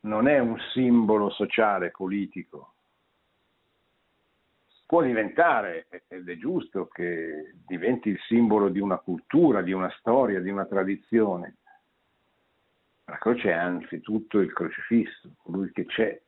[0.00, 2.72] non è un simbolo sociale, politico.
[4.86, 10.40] Può diventare, ed è giusto che diventi il simbolo di una cultura, di una storia,
[10.40, 11.56] di una tradizione,
[13.06, 16.20] la croce è anzitutto il crocifisso, colui che c'è,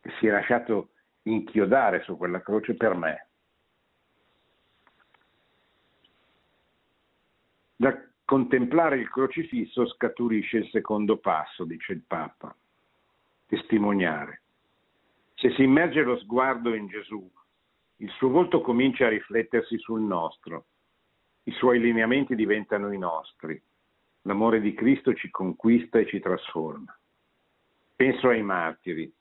[0.00, 0.90] che si è lasciato
[1.22, 3.26] inchiodare su quella croce per me.
[7.76, 12.54] Da contemplare il crocifisso scaturisce il secondo passo, dice il Papa,
[13.46, 14.42] testimoniare.
[15.34, 17.28] Se si immerge lo sguardo in Gesù,
[17.96, 20.66] il suo volto comincia a riflettersi sul nostro,
[21.44, 23.60] i suoi lineamenti diventano i nostri
[24.22, 26.96] L'amore di Cristo ci conquista e ci trasforma.
[27.94, 29.12] Penso ai martiri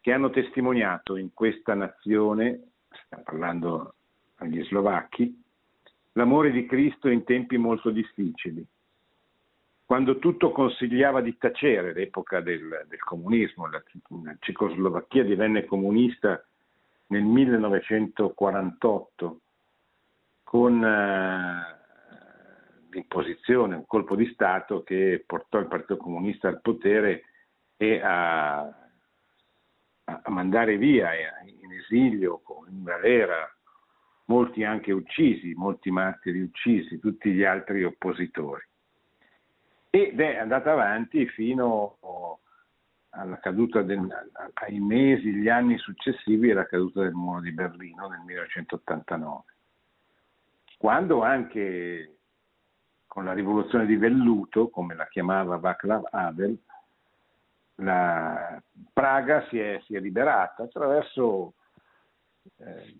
[0.00, 2.72] che hanno testimoniato in questa nazione,
[3.06, 3.94] sta parlando
[4.36, 5.42] agli slovacchi,
[6.12, 8.66] l'amore di Cristo in tempi molto difficili,
[9.86, 13.82] quando tutto consigliava di tacere, l'epoca del, del comunismo, la,
[14.24, 16.42] la Cecoslovacchia divenne comunista
[17.08, 19.40] nel 1948
[20.42, 21.83] con eh,
[22.94, 27.24] l'imposizione, un colpo di Stato che portò il Partito Comunista al potere
[27.76, 28.60] e a,
[30.04, 31.10] a mandare via
[31.44, 33.48] in esilio, in galera,
[34.26, 38.62] molti anche uccisi, molti martiri uccisi, tutti gli altri oppositori.
[39.90, 41.98] Ed è andata avanti fino
[43.10, 44.08] alla caduta del,
[44.54, 49.42] ai mesi, gli anni successivi alla caduta del muro di Berlino nel 1989,
[50.78, 52.14] quando anche
[53.14, 56.58] con la rivoluzione di velluto, come la chiamava Václav Havel,
[57.76, 58.60] la
[58.92, 61.54] Praga si è, si è liberata attraverso
[62.56, 62.96] eh,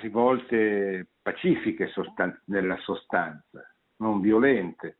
[0.00, 3.62] rivolte pacifiche sostan- nella sostanza,
[3.96, 4.96] non violente.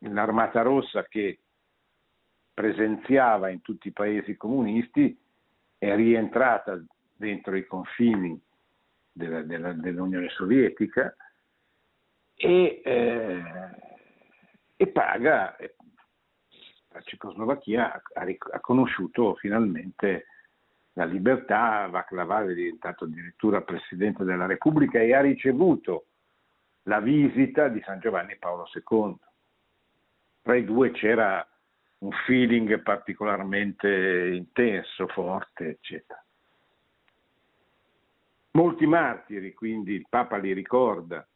[0.00, 1.38] L'Armata Rossa che
[2.52, 5.18] presenziava in tutti i paesi comunisti
[5.78, 6.78] è rientrata
[7.16, 8.38] dentro i confini
[9.10, 11.16] della, della, dell'Unione Sovietica
[12.36, 13.42] e, eh,
[14.76, 15.56] e paga,
[16.88, 18.02] la Cecoslovacchia ha,
[18.52, 20.26] ha, conosciuto finalmente
[20.94, 26.06] la libertà, Vaclav è diventato addirittura Presidente della Repubblica e ha ricevuto
[26.84, 29.16] la visita di San Giovanni Paolo II.
[30.42, 31.46] Tra i due c'era
[31.98, 36.22] un feeling particolarmente intenso, forte, eccetera.
[38.52, 41.26] Molti martiri, quindi il Papa li ricorda,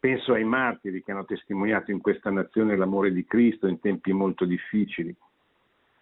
[0.00, 4.46] Penso ai martiri che hanno testimoniato in questa nazione l'amore di Cristo in tempi molto
[4.46, 5.14] difficili,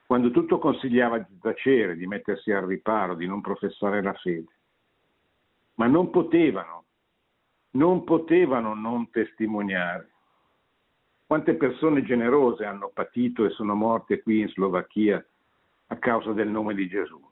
[0.06, 4.52] quando tutto consigliava di tacere, di mettersi al riparo, di non professare la fede.
[5.74, 6.84] ma non potevano,
[7.72, 10.10] non potevano non testimoniare.
[11.26, 15.24] Quante persone generose hanno patito e sono morte qui in Slovacchia
[15.88, 17.27] a causa del nome di Gesù?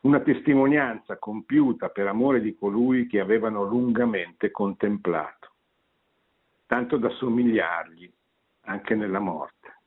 [0.00, 5.52] Una testimonianza compiuta per amore di colui che avevano lungamente contemplato,
[6.66, 8.10] tanto da somigliargli
[8.62, 9.78] anche nella morte.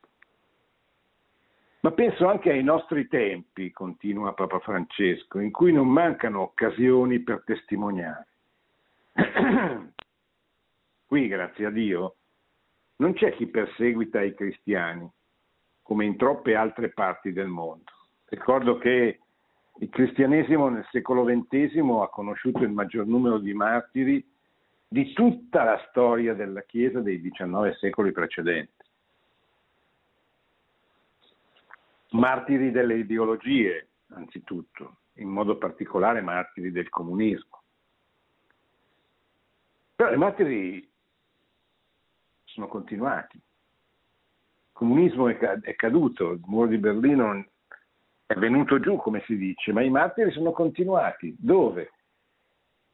[1.80, 7.42] Ma penso anche ai nostri tempi, continua Papa Francesco, in cui non mancano occasioni per
[7.44, 8.28] testimoniare.
[11.06, 12.16] Qui, grazie a Dio,
[12.96, 15.10] non c'è chi perseguita i cristiani,
[15.82, 17.90] come in troppe altre parti del mondo.
[18.26, 19.18] Ricordo che
[19.78, 24.24] il cristianesimo nel secolo XX ha conosciuto il maggior numero di martiri
[24.86, 28.84] di tutta la storia della Chiesa dei XIX secoli precedenti.
[32.10, 37.62] Martiri delle ideologie, anzitutto, in modo particolare martiri del comunismo.
[39.96, 40.88] Però i martiri
[42.44, 43.36] sono continuati.
[43.36, 47.44] Il comunismo è caduto, il muro di Berlino
[48.26, 51.36] è venuto giù, come si dice, ma i martiri sono continuati.
[51.38, 51.90] Dove?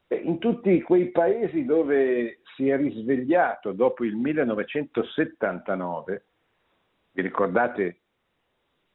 [0.07, 6.25] In tutti quei paesi dove si è risvegliato dopo il 1979,
[7.13, 7.99] vi ricordate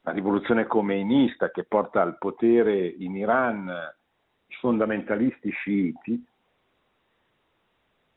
[0.02, 3.66] la rivoluzione comeinista che porta al potere in Iran
[4.46, 6.22] i fondamentalisti sciiti,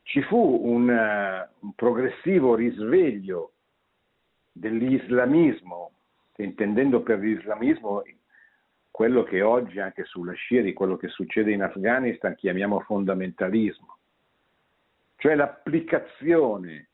[0.02, 3.52] ci fu un, uh, un progressivo risveglio
[4.52, 5.92] dell'islamismo,
[6.42, 8.02] intendendo per l'islamismo
[8.90, 13.96] quello che oggi, anche sulla scia di quello che succede in Afghanistan, chiamiamo fondamentalismo,
[15.16, 16.88] cioè l'applicazione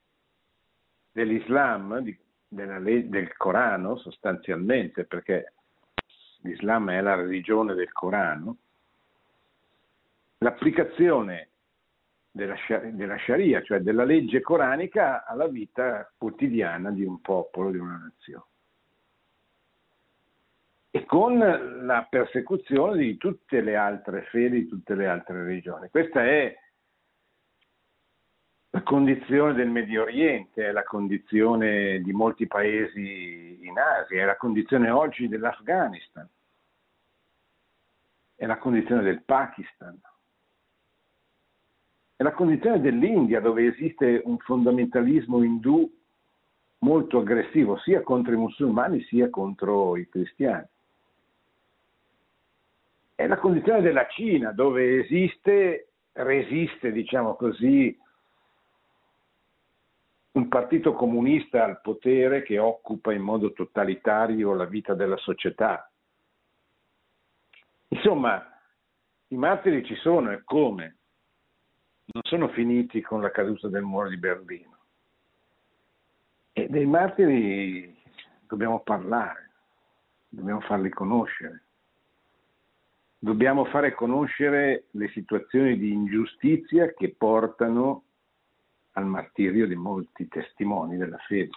[1.13, 5.53] dell'Islam, di, della, del Corano sostanzialmente, perché
[6.43, 8.57] l'Islam è la religione del Corano,
[10.39, 11.49] l'applicazione
[12.31, 12.57] della,
[12.93, 18.45] della Sharia, cioè della legge coranica alla vita quotidiana di un popolo, di una nazione.
[20.97, 25.91] E con la persecuzione di tutte le altre fedi, di tutte le altre religioni.
[25.91, 26.59] Questa è
[28.71, 34.39] la condizione del Medio Oriente, è la condizione di molti paesi in Asia, è la
[34.39, 36.27] condizione oggi dell'Afghanistan,
[38.35, 40.01] è la condizione del Pakistan.
[42.17, 45.95] È la condizione dell'India dove esiste un fondamentalismo indù
[46.79, 50.67] molto aggressivo sia contro i musulmani sia contro i cristiani.
[53.17, 57.99] È la condizione della Cina dove esiste, resiste, diciamo così,
[60.33, 65.91] un partito comunista al potere che occupa in modo totalitario la vita della società.
[67.89, 68.47] Insomma,
[69.29, 70.97] i martiri ci sono e come?
[72.13, 74.79] non sono finiti con la caduta del muro di Berlino.
[76.53, 77.95] E dei martiri
[78.47, 79.51] dobbiamo parlare,
[80.29, 81.66] dobbiamo farli conoscere.
[83.27, 88.05] Dobbiamo fare conoscere le situazioni di ingiustizia che portano
[88.93, 91.51] al martirio di molti testimoni della fede.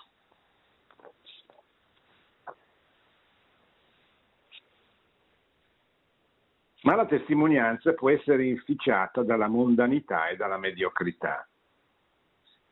[6.81, 11.47] ma la testimonianza può essere inficiata dalla mondanità e dalla mediocrità.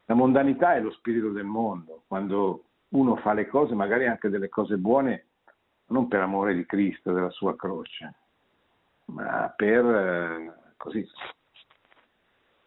[0.06, 4.50] La mondanità è lo spirito del mondo, quando uno fa le cose, magari anche delle
[4.50, 5.26] cose buone,
[5.88, 8.16] non per amore di Cristo, della sua croce,
[9.08, 11.08] ma per, eh, così,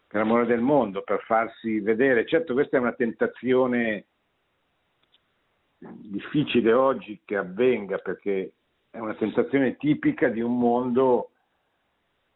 [0.07, 2.25] per amore del mondo, per farsi vedere.
[2.25, 4.05] Certo questa è una tentazione
[5.77, 8.53] difficile oggi che avvenga perché
[8.91, 11.31] è una tentazione tipica di un mondo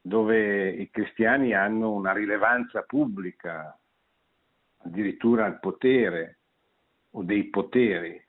[0.01, 3.77] dove i cristiani hanno una rilevanza pubblica,
[4.77, 6.37] addirittura al potere
[7.11, 8.23] o dei poteri.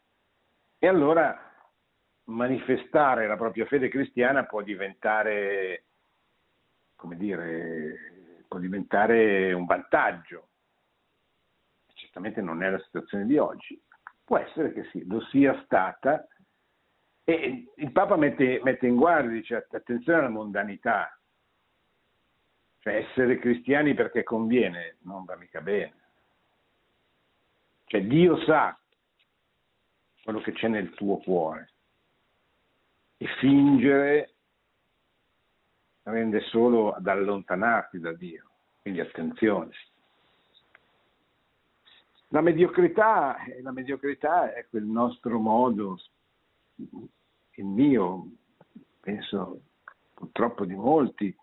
[0.78, 1.45] E allora
[2.26, 5.84] manifestare la propria fede cristiana può diventare,
[6.96, 10.48] come dire, può diventare un vantaggio.
[11.94, 13.80] Certamente non è la situazione di oggi.
[14.24, 16.26] Può essere che sì, lo sia stata.
[17.24, 21.18] E il Papa mette, mette in guardia, dice attenzione alla mondanità,
[22.80, 25.94] cioè essere cristiani perché conviene non va mica bene.
[27.86, 28.78] Cioè Dio sa
[30.22, 31.75] quello che c'è nel tuo cuore
[33.16, 34.34] e fingere
[36.02, 38.44] rende solo ad allontanarti da Dio.
[38.82, 39.70] Quindi attenzione.
[42.28, 45.98] La mediocrità, la mediocrità è quel nostro modo,
[46.76, 48.28] il mio,
[49.00, 49.60] penso
[50.12, 51.36] purtroppo di molti,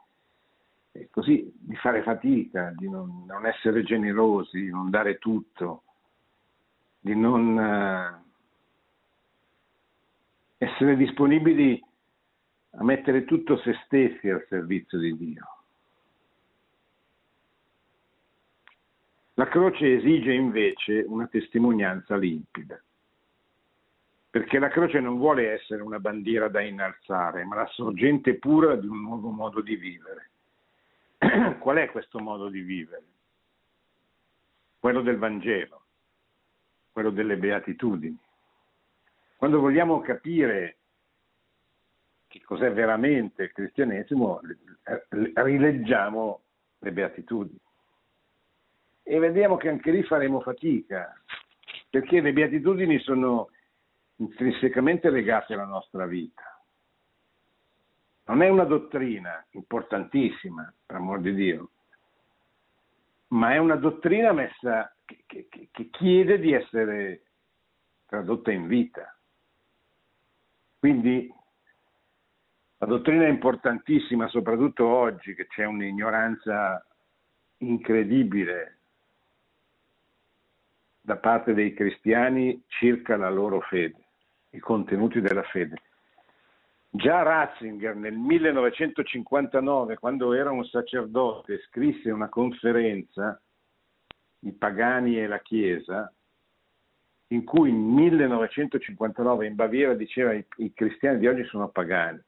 [1.10, 5.84] così di fare fatica, di non, non, essere generosi, di non dare tutto,
[7.00, 8.23] di non uh,
[10.64, 11.82] essere disponibili
[12.72, 15.48] a mettere tutto se stessi al servizio di Dio.
[19.36, 22.82] La croce esige invece una testimonianza limpida,
[24.30, 28.88] perché la croce non vuole essere una bandiera da innalzare, ma la sorgente pura di
[28.88, 30.30] un nuovo modo di vivere.
[31.60, 33.04] Qual è questo modo di vivere?
[34.80, 35.82] Quello del Vangelo,
[36.92, 38.18] quello delle beatitudini.
[39.44, 40.78] Quando vogliamo capire
[42.28, 44.40] che cos'è veramente il cristianesimo,
[45.34, 46.44] rileggiamo
[46.80, 47.60] le beatitudini
[49.04, 51.22] e vediamo che anche lì faremo fatica,
[51.90, 53.50] perché le beatitudini sono
[54.16, 56.64] intrinsecamente legate alla nostra vita.
[58.28, 61.70] Non è una dottrina importantissima, per amor di Dio,
[63.32, 67.24] ma è una dottrina messa, che, che, che chiede di essere
[68.06, 69.18] tradotta in vita.
[70.84, 71.34] Quindi
[72.80, 76.86] la dottrina è importantissima, soprattutto oggi che c'è un'ignoranza
[77.60, 78.80] incredibile
[81.00, 84.08] da parte dei cristiani circa la loro fede,
[84.50, 85.78] i contenuti della fede.
[86.90, 93.42] Già Ratzinger nel 1959, quando era un sacerdote, scrisse una conferenza,
[94.40, 96.14] I pagani e la Chiesa,
[97.34, 102.22] in cui nel 1959 in Baviera diceva che i cristiani di oggi sono pagani,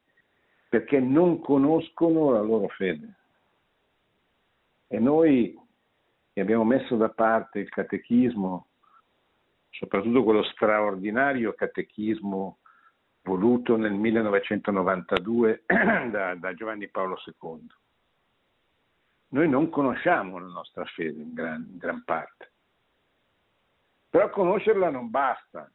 [0.68, 3.14] perché non conoscono la loro fede.
[4.88, 5.58] E noi
[6.34, 8.68] abbiamo messo da parte il catechismo,
[9.70, 12.58] soprattutto quello straordinario catechismo
[13.22, 15.64] voluto nel 1992
[16.12, 17.68] da, da Giovanni Paolo II.
[19.30, 22.52] Noi non conosciamo la nostra fede in gran, in gran parte,
[24.16, 25.70] però conoscerla non basta.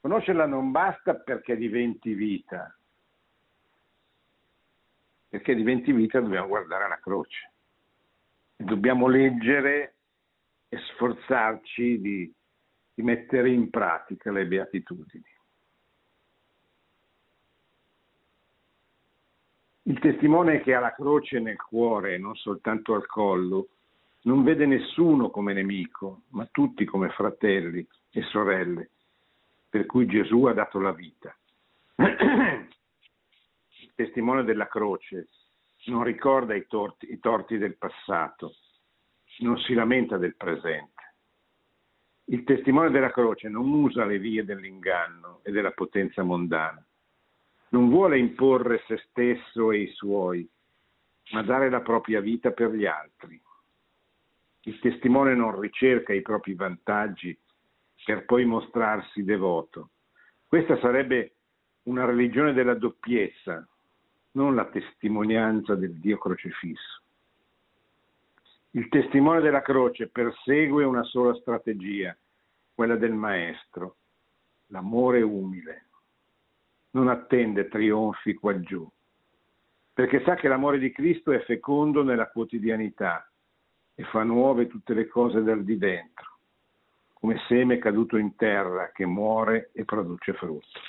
[0.00, 2.76] Conoscerla non basta perché diventi vita.
[5.28, 7.52] Perché diventi vita dobbiamo guardare alla croce
[8.64, 9.94] dobbiamo leggere
[10.68, 12.34] e sforzarci di,
[12.94, 15.24] di mettere in pratica le beatitudini.
[19.84, 23.68] Il testimone che ha la croce nel cuore, non soltanto al collo,
[24.22, 28.90] non vede nessuno come nemico, ma tutti come fratelli e sorelle,
[29.68, 31.34] per cui Gesù ha dato la vita.
[33.80, 35.28] Il testimone della croce
[35.86, 38.54] non ricorda i torti, i torti del passato,
[39.38, 40.98] non si lamenta del presente.
[42.24, 46.84] Il testimone della croce non usa le vie dell'inganno e della potenza mondana,
[47.70, 50.48] non vuole imporre se stesso e i suoi,
[51.32, 53.40] ma dare la propria vita per gli altri.
[54.64, 57.36] Il testimone non ricerca i propri vantaggi
[58.04, 59.90] per poi mostrarsi devoto.
[60.46, 61.34] Questa sarebbe
[61.84, 63.66] una religione della doppiezza,
[64.32, 67.02] non la testimonianza del Dio crocifisso.
[68.72, 72.16] Il testimone della croce persegue una sola strategia,
[72.74, 73.96] quella del Maestro,
[74.66, 75.86] l'amore umile.
[76.90, 78.88] Non attende trionfi qua giù,
[79.92, 83.29] perché sa che l'amore di Cristo è fecondo nella quotidianità
[84.00, 86.38] e fa nuove tutte le cose dal di dentro,
[87.12, 90.80] come seme caduto in terra che muore e produce frutto.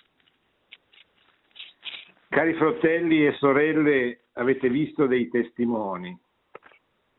[2.30, 6.18] Cari fratelli e sorelle, avete visto dei testimoni.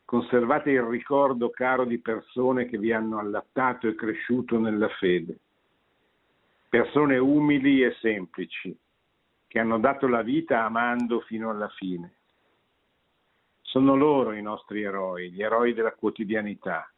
[0.06, 5.38] Conservate il ricordo caro di persone che vi hanno allattato e cresciuto nella fede.
[6.70, 8.74] Persone umili e semplici,
[9.46, 12.14] che hanno dato la vita amando fino alla fine.
[13.72, 16.92] Sono loro i nostri eroi, gli eroi della quotidianità.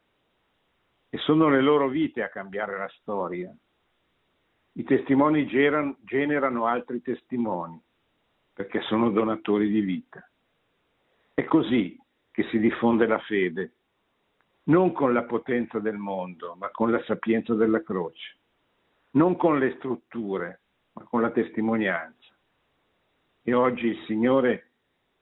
[1.07, 3.55] E sono le loro vite a cambiare la storia.
[4.73, 7.81] I testimoni generano, generano altri testimoni
[8.51, 10.29] perché sono donatori di vita.
[11.33, 11.97] È così
[12.29, 13.71] che si diffonde la fede,
[14.63, 18.35] non con la potenza del mondo, ma con la sapienza della croce,
[19.11, 20.59] non con le strutture,
[20.91, 22.35] ma con la testimonianza.
[23.43, 24.71] E oggi il Signore,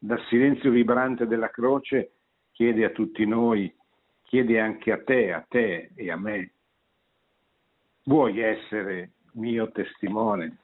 [0.06, 2.12] dal silenzio vibrante della croce,
[2.52, 3.74] chiede a tutti noi,
[4.24, 6.52] chiede anche a te, a te e a me,
[8.04, 10.58] vuoi essere mio testimone?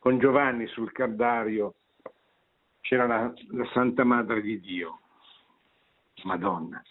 [0.00, 1.74] con Giovanni sul Cardario
[2.80, 5.00] c'era la, la Santa Madre di Dio,
[6.24, 6.82] Madonna.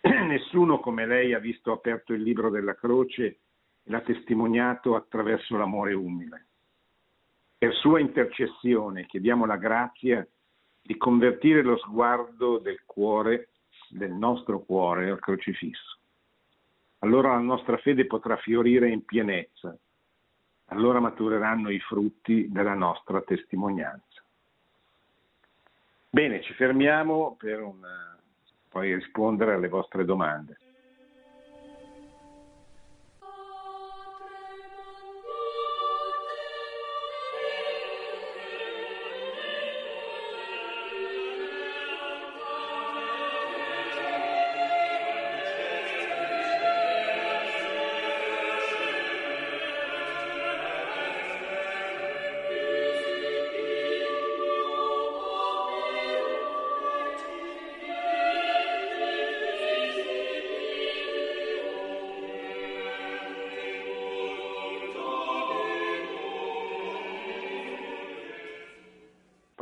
[0.00, 3.36] Nessuno come lei ha visto aperto il libro della croce e
[3.90, 6.46] l'ha testimoniato attraverso l'amore umile.
[7.64, 10.28] Per sua intercessione chiediamo la grazia
[10.82, 13.52] di convertire lo sguardo del cuore,
[13.88, 15.98] del nostro cuore, al crocifisso.
[16.98, 19.74] Allora la nostra fede potrà fiorire in pienezza,
[20.66, 24.22] allora matureranno i frutti della nostra testimonianza.
[26.10, 28.18] Bene, ci fermiamo per una,
[28.68, 30.58] poi rispondere alle vostre domande.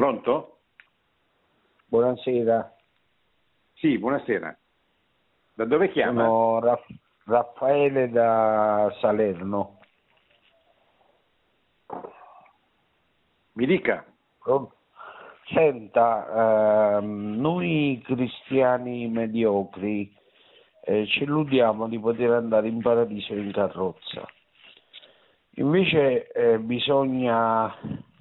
[0.03, 0.59] Pronto?
[1.87, 2.75] Buonasera.
[3.75, 4.59] Sì, buonasera.
[5.55, 6.25] Da dove chiama?
[6.25, 6.91] Sono Raff-
[7.27, 9.79] Raffaele da Salerno.
[13.53, 14.05] Mi dica.
[15.45, 20.13] Senta, ehm, noi cristiani mediocri
[20.83, 24.27] eh, ci illudiamo di poter andare in paradiso in carrozza.
[25.51, 27.73] Invece eh, bisogna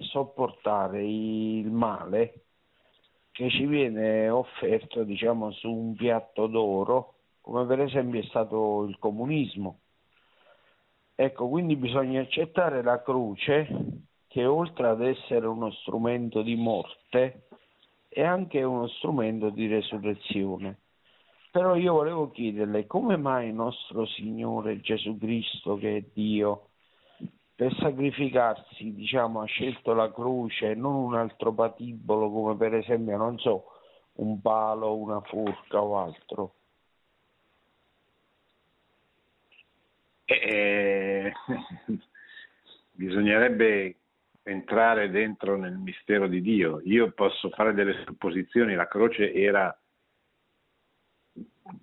[0.01, 2.45] sopportare il male
[3.31, 8.97] che ci viene offerto, diciamo, su un piatto d'oro, come per esempio è stato il
[8.99, 9.79] comunismo.
[11.15, 13.67] Ecco, quindi bisogna accettare la croce
[14.27, 17.47] che oltre ad essere uno strumento di morte
[18.07, 20.79] è anche uno strumento di resurrezione.
[21.51, 26.70] Però io volevo chiederle come mai nostro Signore Gesù Cristo, che è Dio,
[27.61, 33.15] per sacrificarsi, diciamo, ha scelto la croce e non un altro patibolo come per esempio,
[33.17, 33.65] non so,
[34.13, 36.55] un palo, una forca o altro.
[40.25, 41.31] Eh,
[42.93, 43.95] bisognerebbe
[44.41, 46.81] entrare dentro nel mistero di Dio.
[46.85, 49.79] Io posso fare delle supposizioni, la croce era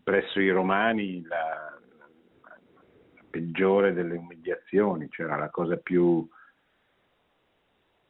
[0.02, 1.77] presso i romani la
[3.30, 6.26] peggiore delle umiliazioni, cioè la cosa più...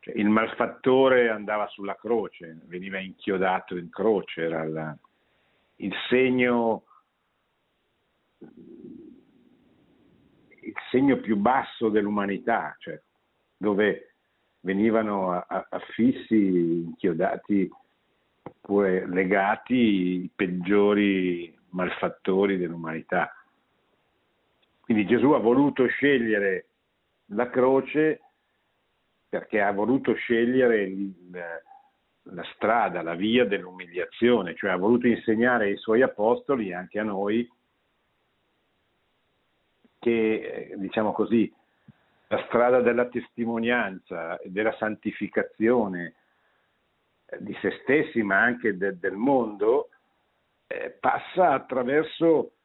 [0.00, 4.96] Cioè, il malfattore andava sulla croce, veniva inchiodato in croce, era la,
[5.76, 6.84] il segno
[10.68, 13.00] il segno più basso dell'umanità, cioè
[13.56, 14.14] dove
[14.60, 17.68] venivano affissi, inchiodati
[18.42, 23.32] oppure legati i peggiori malfattori dell'umanità.
[24.89, 26.68] Quindi Gesù ha voluto scegliere
[27.32, 28.22] la croce
[29.28, 30.91] perché ha voluto scegliere
[32.22, 37.03] la strada, la via dell'umiliazione, cioè ha voluto insegnare ai suoi apostoli e anche a
[37.03, 37.47] noi
[39.99, 41.53] che, diciamo così,
[42.28, 46.14] la strada della testimonianza della santificazione
[47.41, 49.91] di se stessi ma anche de, del mondo
[50.66, 52.57] eh, passa attraverso eh,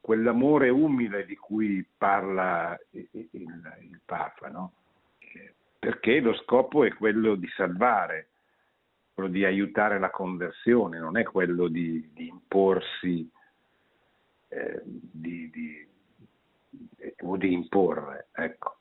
[0.00, 4.72] quell'amore umile di cui parla il, il, Papa, no?
[5.78, 8.28] perché lo scopo è quello di salvare,
[9.14, 13.28] quello di aiutare la conversione, non è quello di, di imporsi,
[14.48, 15.86] eh, di, di
[17.22, 18.28] o di imporre.
[18.32, 18.76] Ecco.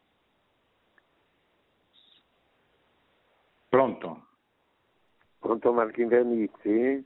[3.67, 4.27] Pronto?
[5.39, 7.05] Pronto Martin Vernizzi?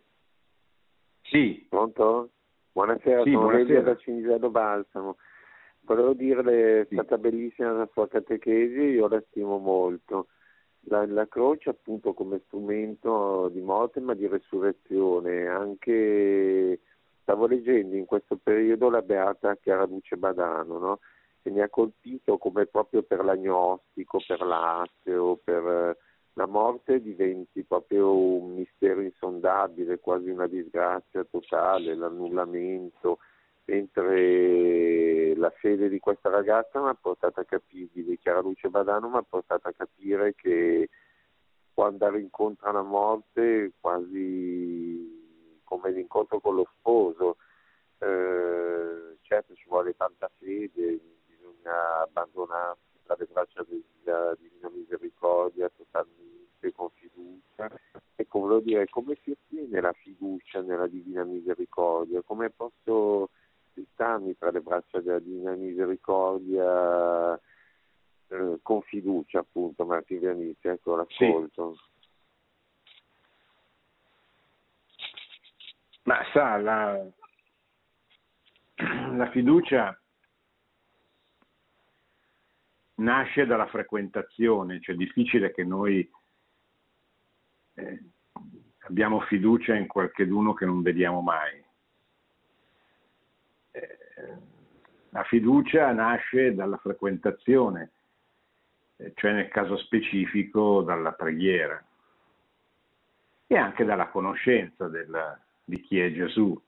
[1.21, 1.65] Sì.
[1.69, 2.31] Pronto?
[2.75, 3.81] Buonasera, sì, sono buonasera.
[3.81, 5.15] Da Cinisello Balsamo.
[5.83, 6.95] Volevo dirle, è Sì.
[6.95, 10.27] stata bellissima la sua catechesi, io la stimo molto.
[10.87, 16.81] La, la croce appunto come strumento di morte ma di resurrezione, anche
[17.21, 20.99] stavo leggendo in questo periodo la Beata Chiara Luce Badano, no?
[21.41, 25.97] che mi ha colpito come proprio per l'agnostico, per l'ateo, per
[26.35, 33.19] la morte diventi proprio un mistero insondabile, quasi una disgrazia totale, l'annullamento,
[33.65, 39.09] mentre la fede di questa ragazza mi ha portato a capire, di Chiara Luce Badano
[39.09, 40.89] mi ha portato a capire che
[41.73, 47.37] può andare incontro alla morte quasi come l'incontro con lo sposo.
[47.99, 56.89] Eh, certo ci vuole tanta fede, bisogna abbandonarsi le braccia della Divina Misericordia totalmente con
[56.95, 57.69] fiducia.
[58.15, 62.21] Ecco, volevo dire, come si ottiene la fiducia nella Divina Misericordia?
[62.23, 63.29] Come posso
[63.93, 67.39] starmi tra le braccia della Divina Misericordia
[68.27, 71.77] eh, con fiducia, appunto, Martin Vernizzi, ecco l'ascolto.
[76.03, 77.03] Ma sa, la,
[78.75, 79.99] la fiducia
[82.95, 86.09] nasce dalla frequentazione, cioè è difficile che noi
[87.75, 88.03] eh,
[88.79, 91.63] abbiamo fiducia in qualcheduno che non vediamo mai.
[93.71, 93.97] Eh,
[95.09, 97.91] la fiducia nasce dalla frequentazione,
[98.97, 101.83] eh, cioè nel caso specifico dalla preghiera
[103.47, 106.59] e anche dalla conoscenza del, di chi è Gesù,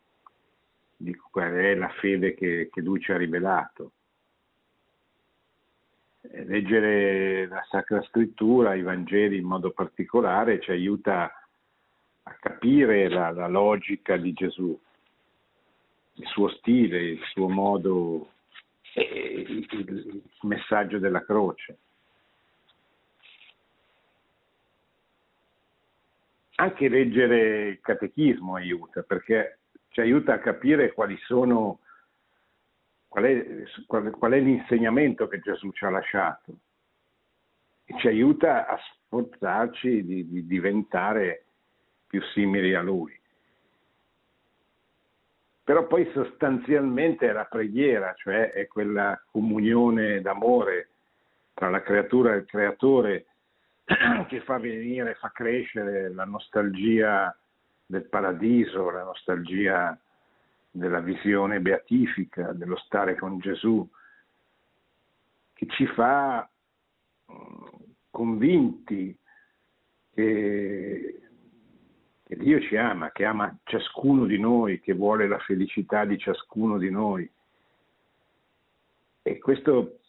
[0.96, 3.92] di qual è la fede che, che lui ci ha rivelato.
[6.32, 11.32] Leggere la Sacra Scrittura, i Vangeli in modo particolare, ci aiuta
[12.24, 14.78] a capire la, la logica di Gesù,
[16.14, 18.32] il suo stile, il suo modo,
[18.94, 21.78] il, il messaggio della croce.
[26.56, 29.60] Anche leggere il catechismo aiuta, perché
[29.90, 31.80] ci aiuta a capire quali sono,
[33.08, 36.54] qual è, qual, qual è l'insegnamento che Gesù ci ha lasciato
[37.86, 41.46] e ci aiuta a sforzarci di, di diventare
[42.08, 43.18] più simili a Lui.
[45.64, 50.90] Però poi sostanzialmente è la preghiera, cioè è quella comunione d'amore
[51.54, 53.26] tra la creatura e il creatore
[54.28, 57.36] che fa venire, fa crescere la nostalgia
[57.86, 59.98] del paradiso, la nostalgia
[60.78, 63.88] della visione beatifica, dello stare con Gesù,
[65.54, 66.48] che ci fa
[67.32, 67.66] mm,
[68.12, 69.18] convinti
[70.14, 71.22] che,
[72.24, 76.78] che Dio ci ama, che ama ciascuno di noi, che vuole la felicità di ciascuno
[76.78, 77.30] di noi.
[79.24, 80.00] E questo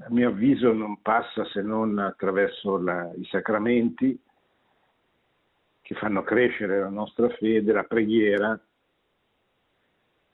[0.00, 4.18] a mio avviso non passa se non attraverso la, i sacramenti
[5.82, 8.58] che fanno crescere la nostra fede, la preghiera,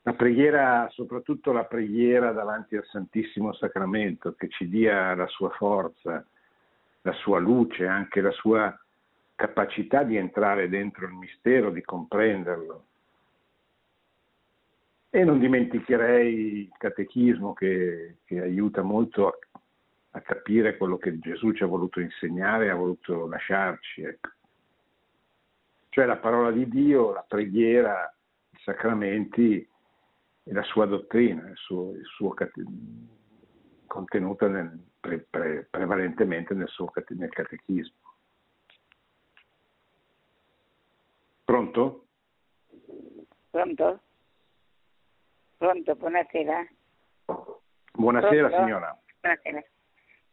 [0.09, 6.27] la preghiera, soprattutto la preghiera davanti al Santissimo Sacramento, che ci dia la sua forza,
[7.03, 8.75] la sua luce, anche la sua
[9.35, 12.85] capacità di entrare dentro il mistero, di comprenderlo.
[15.11, 19.39] E non dimenticherei il catechismo che, che aiuta molto a,
[20.13, 24.03] a, capire quello che Gesù ci ha voluto insegnare ha voluto lasciarci.
[24.03, 24.31] Ecco.
[25.91, 28.11] Cioè la parola di Dio, la preghiera,
[28.51, 29.69] i sacramenti
[30.49, 32.35] e la sua dottrina, il suo, il suo
[33.87, 37.97] contenuta nel, pre, pre, prevalentemente nel, suo, nel catechismo.
[41.45, 42.07] Pronto?
[43.51, 44.01] Pronto?
[45.59, 46.67] Pronto, buonasera.
[47.93, 48.65] Buonasera Pronto?
[48.65, 48.99] signora.
[49.21, 49.63] Buonasera.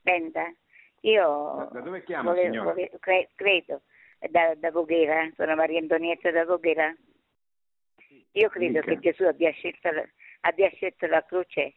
[0.02, 0.54] Senta,
[1.02, 1.70] io...
[1.74, 2.72] Da, dove chiama volevo, signora?
[2.72, 3.82] volevo- cre- credo,
[4.30, 6.96] da, da Voghera, sono Maria Antonietta da Voghera.
[8.36, 8.92] Io credo Dica.
[8.92, 10.08] che Gesù abbia scelto, la-
[10.42, 11.76] abbia scelto la croce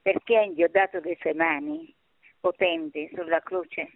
[0.00, 1.94] perché ha inghiodato le sue mani
[2.40, 3.90] potenti sulla croce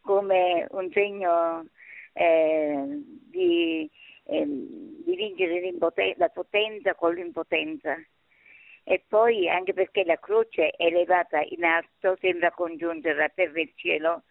[0.00, 1.66] come un segno
[2.12, 2.84] eh,
[3.30, 3.90] di,
[4.24, 5.72] eh, di vincere
[6.16, 7.96] la potenza con l'impotenza.
[8.86, 13.62] E poi anche perché la croce è elevata in alto, sembra congiungere la terra e
[13.62, 14.24] il cielo,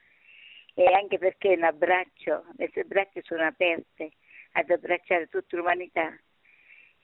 [0.75, 4.11] e anche perché è un abbraccio, le sue braccia sono aperte
[4.51, 6.15] ad abbracciare tutta l'umanità.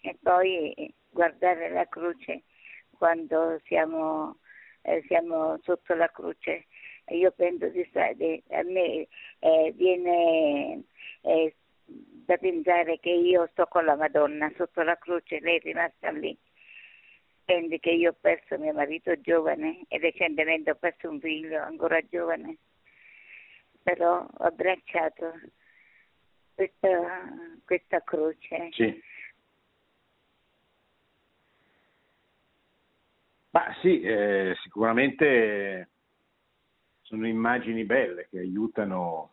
[0.02, 2.44] E poi guardare la croce
[2.92, 4.38] quando siamo,
[4.84, 6.68] eh, siamo sotto la croce.
[7.08, 9.08] Io penso di stare, a me
[9.40, 10.84] eh, viene
[11.22, 16.12] eh, da pensare che io sto con la Madonna sotto la croce, lei è rimasta
[16.12, 16.38] lì.
[17.46, 22.00] Penso che io ho perso mio marito giovane e recentemente ho perso un figlio ancora
[22.08, 22.58] giovane,
[23.82, 25.34] però ho abbracciato
[26.54, 27.34] questa,
[27.66, 28.70] questa croce.
[28.72, 29.02] Sì.
[33.52, 35.90] Ma sì, eh, sicuramente
[37.02, 39.32] sono immagini belle che aiutano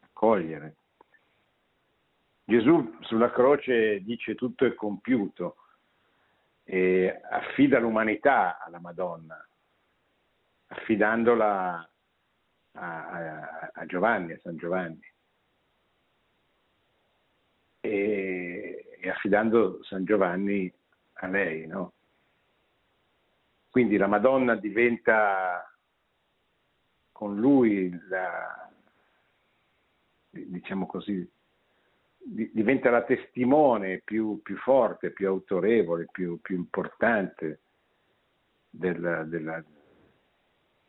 [0.00, 0.76] a cogliere.
[2.44, 5.56] Gesù sulla croce dice tutto è compiuto
[6.64, 9.46] e affida l'umanità alla Madonna,
[10.68, 11.90] affidandola
[12.72, 15.12] a, a- a Giovanni, a San Giovanni.
[17.80, 20.72] E, e affidando San Giovanni
[21.14, 21.92] a lei, no?
[23.74, 25.68] Quindi la Madonna diventa
[27.10, 28.70] con lui la,
[30.30, 31.28] diciamo così,
[32.16, 37.62] di- diventa la testimone più, più forte, più autorevole, più, più importante
[38.70, 39.64] del, della-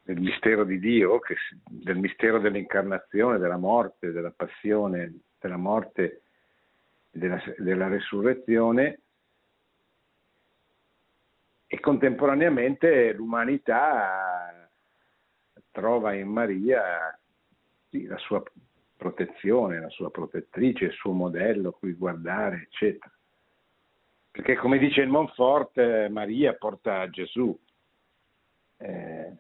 [0.03, 6.21] del mistero di Dio, che del mistero dell'incarnazione, della morte, della passione, della morte
[7.09, 8.99] della, della resurrezione
[11.76, 14.69] e contemporaneamente l'umanità
[15.71, 17.19] trova in Maria
[17.89, 18.41] sì, la sua
[18.95, 23.11] protezione, la sua protettrice, il suo modello a cui guardare, eccetera.
[24.32, 27.57] Perché come dice il Monfort, Maria porta Gesù.
[28.78, 29.34] Eh,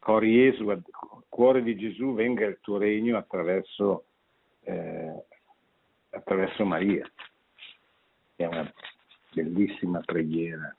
[0.00, 0.82] Jesu,
[1.28, 4.06] cuore di Gesù, venga il tuo regno attraverso,
[4.62, 5.24] eh,
[6.10, 7.08] attraverso Maria.
[8.34, 8.72] È una
[9.32, 10.74] bellissima preghiera.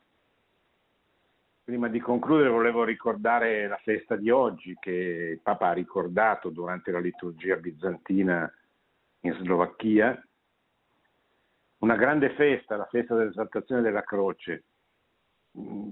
[1.70, 4.89] Prima di concludere volevo ricordare la festa di oggi che
[5.34, 8.51] il Papa ha ricordato durante la liturgia bizantina
[9.20, 10.20] in Slovacchia.
[11.78, 14.63] Una grande festa, la festa dell'esaltazione della croce,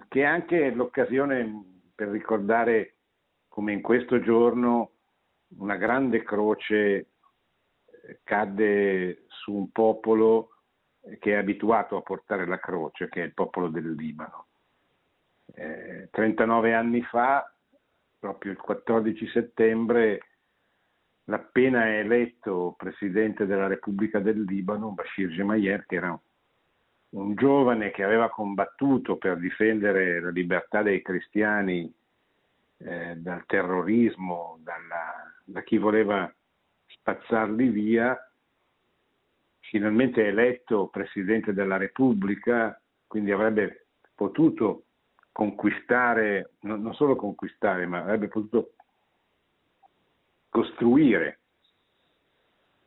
[0.08, 2.96] che è anche l'occasione per ricordare
[3.48, 4.94] come in questo giorno
[5.60, 7.10] una grande croce
[8.24, 10.56] cadde su un popolo
[11.20, 14.48] che è abituato a portare la croce, che è il popolo del Libano
[15.56, 17.52] eh, 39 anni fa,
[18.20, 20.22] proprio il 14 settembre,
[21.26, 26.20] l'appena eletto presidente della Repubblica del Libano, Bashir Gemayel, che era
[27.10, 31.92] un giovane che aveva combattuto per difendere la libertà dei cristiani
[32.78, 36.32] eh, dal terrorismo, dalla, da chi voleva
[36.86, 38.18] spazzarli via,
[39.60, 44.87] finalmente eletto presidente della Repubblica, quindi avrebbe potuto
[45.38, 48.74] conquistare, non solo conquistare, ma avrebbe potuto
[50.50, 51.42] costruire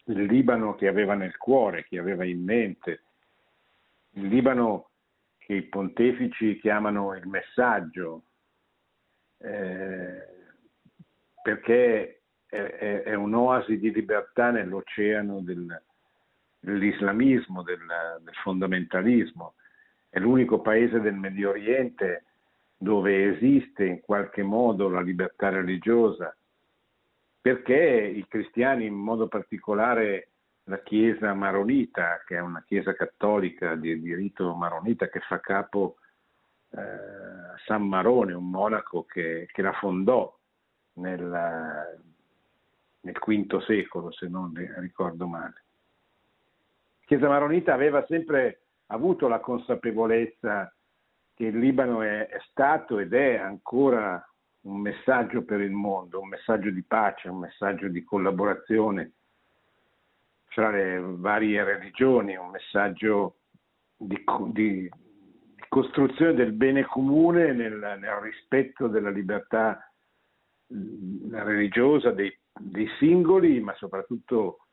[0.06, 3.04] il Libano che aveva nel cuore, che aveva in mente,
[4.14, 4.88] il Libano
[5.38, 8.24] che i pontefici chiamano il messaggio,
[9.38, 10.26] eh,
[11.40, 15.82] perché è, è, è, un'oasi di libertà nell'oceano del,
[16.58, 17.86] dell'islamismo, del,
[18.22, 19.54] del fondamentalismo.
[20.08, 22.24] È l'unico paese del Medio Oriente
[22.82, 26.34] dove esiste in qualche modo la libertà religiosa,
[27.38, 30.28] perché i cristiani, in modo particolare
[30.64, 35.96] la Chiesa maronita, che è una Chiesa cattolica di, di rito maronita che fa capo
[36.70, 40.34] eh, a San Marone, un monaco che, che la fondò
[40.94, 42.00] nel,
[43.00, 45.64] nel V secolo, se non ricordo male.
[47.00, 50.74] La Chiesa maronita aveva sempre avuto la consapevolezza
[51.40, 54.22] che il Libano è, è stato ed è ancora
[54.64, 59.12] un messaggio per il mondo, un messaggio di pace, un messaggio di collaborazione
[60.48, 63.36] fra le varie religioni, un messaggio
[63.96, 64.90] di, di,
[65.70, 69.90] costruzione del bene comune nel, nel, rispetto della libertà
[71.30, 74.66] religiosa dei, dei singoli, ma soprattutto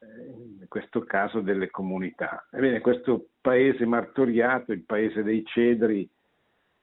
[0.00, 2.46] in questo caso delle comunità.
[2.50, 6.08] Ebbene, questo paese martoriato, il paese dei cedri,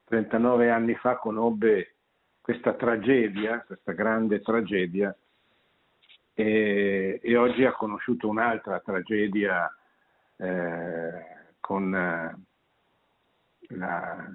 [0.04, 1.94] 39 anni fa conobbe
[2.40, 5.16] questa tragedia, questa grande tragedia,
[6.34, 9.72] e, e oggi ha conosciuto un'altra tragedia
[10.36, 11.24] eh,
[11.60, 12.36] con eh,
[13.68, 14.30] la,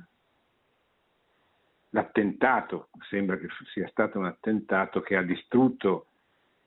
[1.89, 6.08] l'attentato, sembra che sia stato un attentato che ha distrutto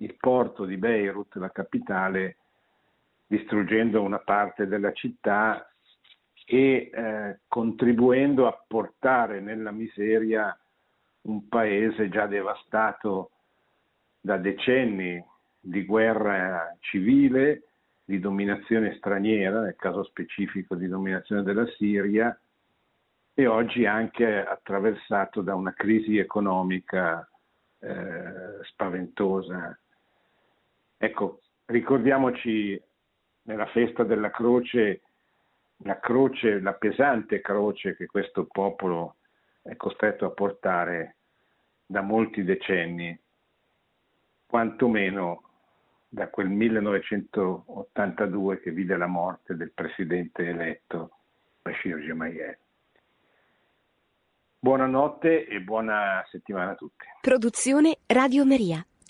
[0.02, 2.36] il porto di Beirut, la capitale,
[3.26, 5.66] distruggendo una parte della città
[6.44, 10.56] e eh, contribuendo a portare nella miseria
[11.22, 13.30] un paese già devastato
[14.20, 15.24] da decenni
[15.60, 17.62] di guerra civile,
[18.04, 22.36] di dominazione straniera, nel caso specifico di dominazione della Siria,
[23.34, 27.26] e oggi anche attraversato da una crisi economica
[27.78, 29.78] eh, spaventosa
[31.04, 32.80] Ecco, ricordiamoci
[33.42, 35.00] nella festa della croce,
[35.78, 39.16] la croce, la pesante croce che questo popolo
[39.62, 41.16] è costretto a portare
[41.84, 43.18] da molti decenni,
[44.46, 45.42] quantomeno
[46.08, 51.16] da quel 1982 che vide la morte del presidente eletto
[51.62, 52.56] Bashir Gemayel.
[54.60, 57.06] Buonanotte e buona settimana a tutti.
[57.22, 58.86] Produzione Radio Maria.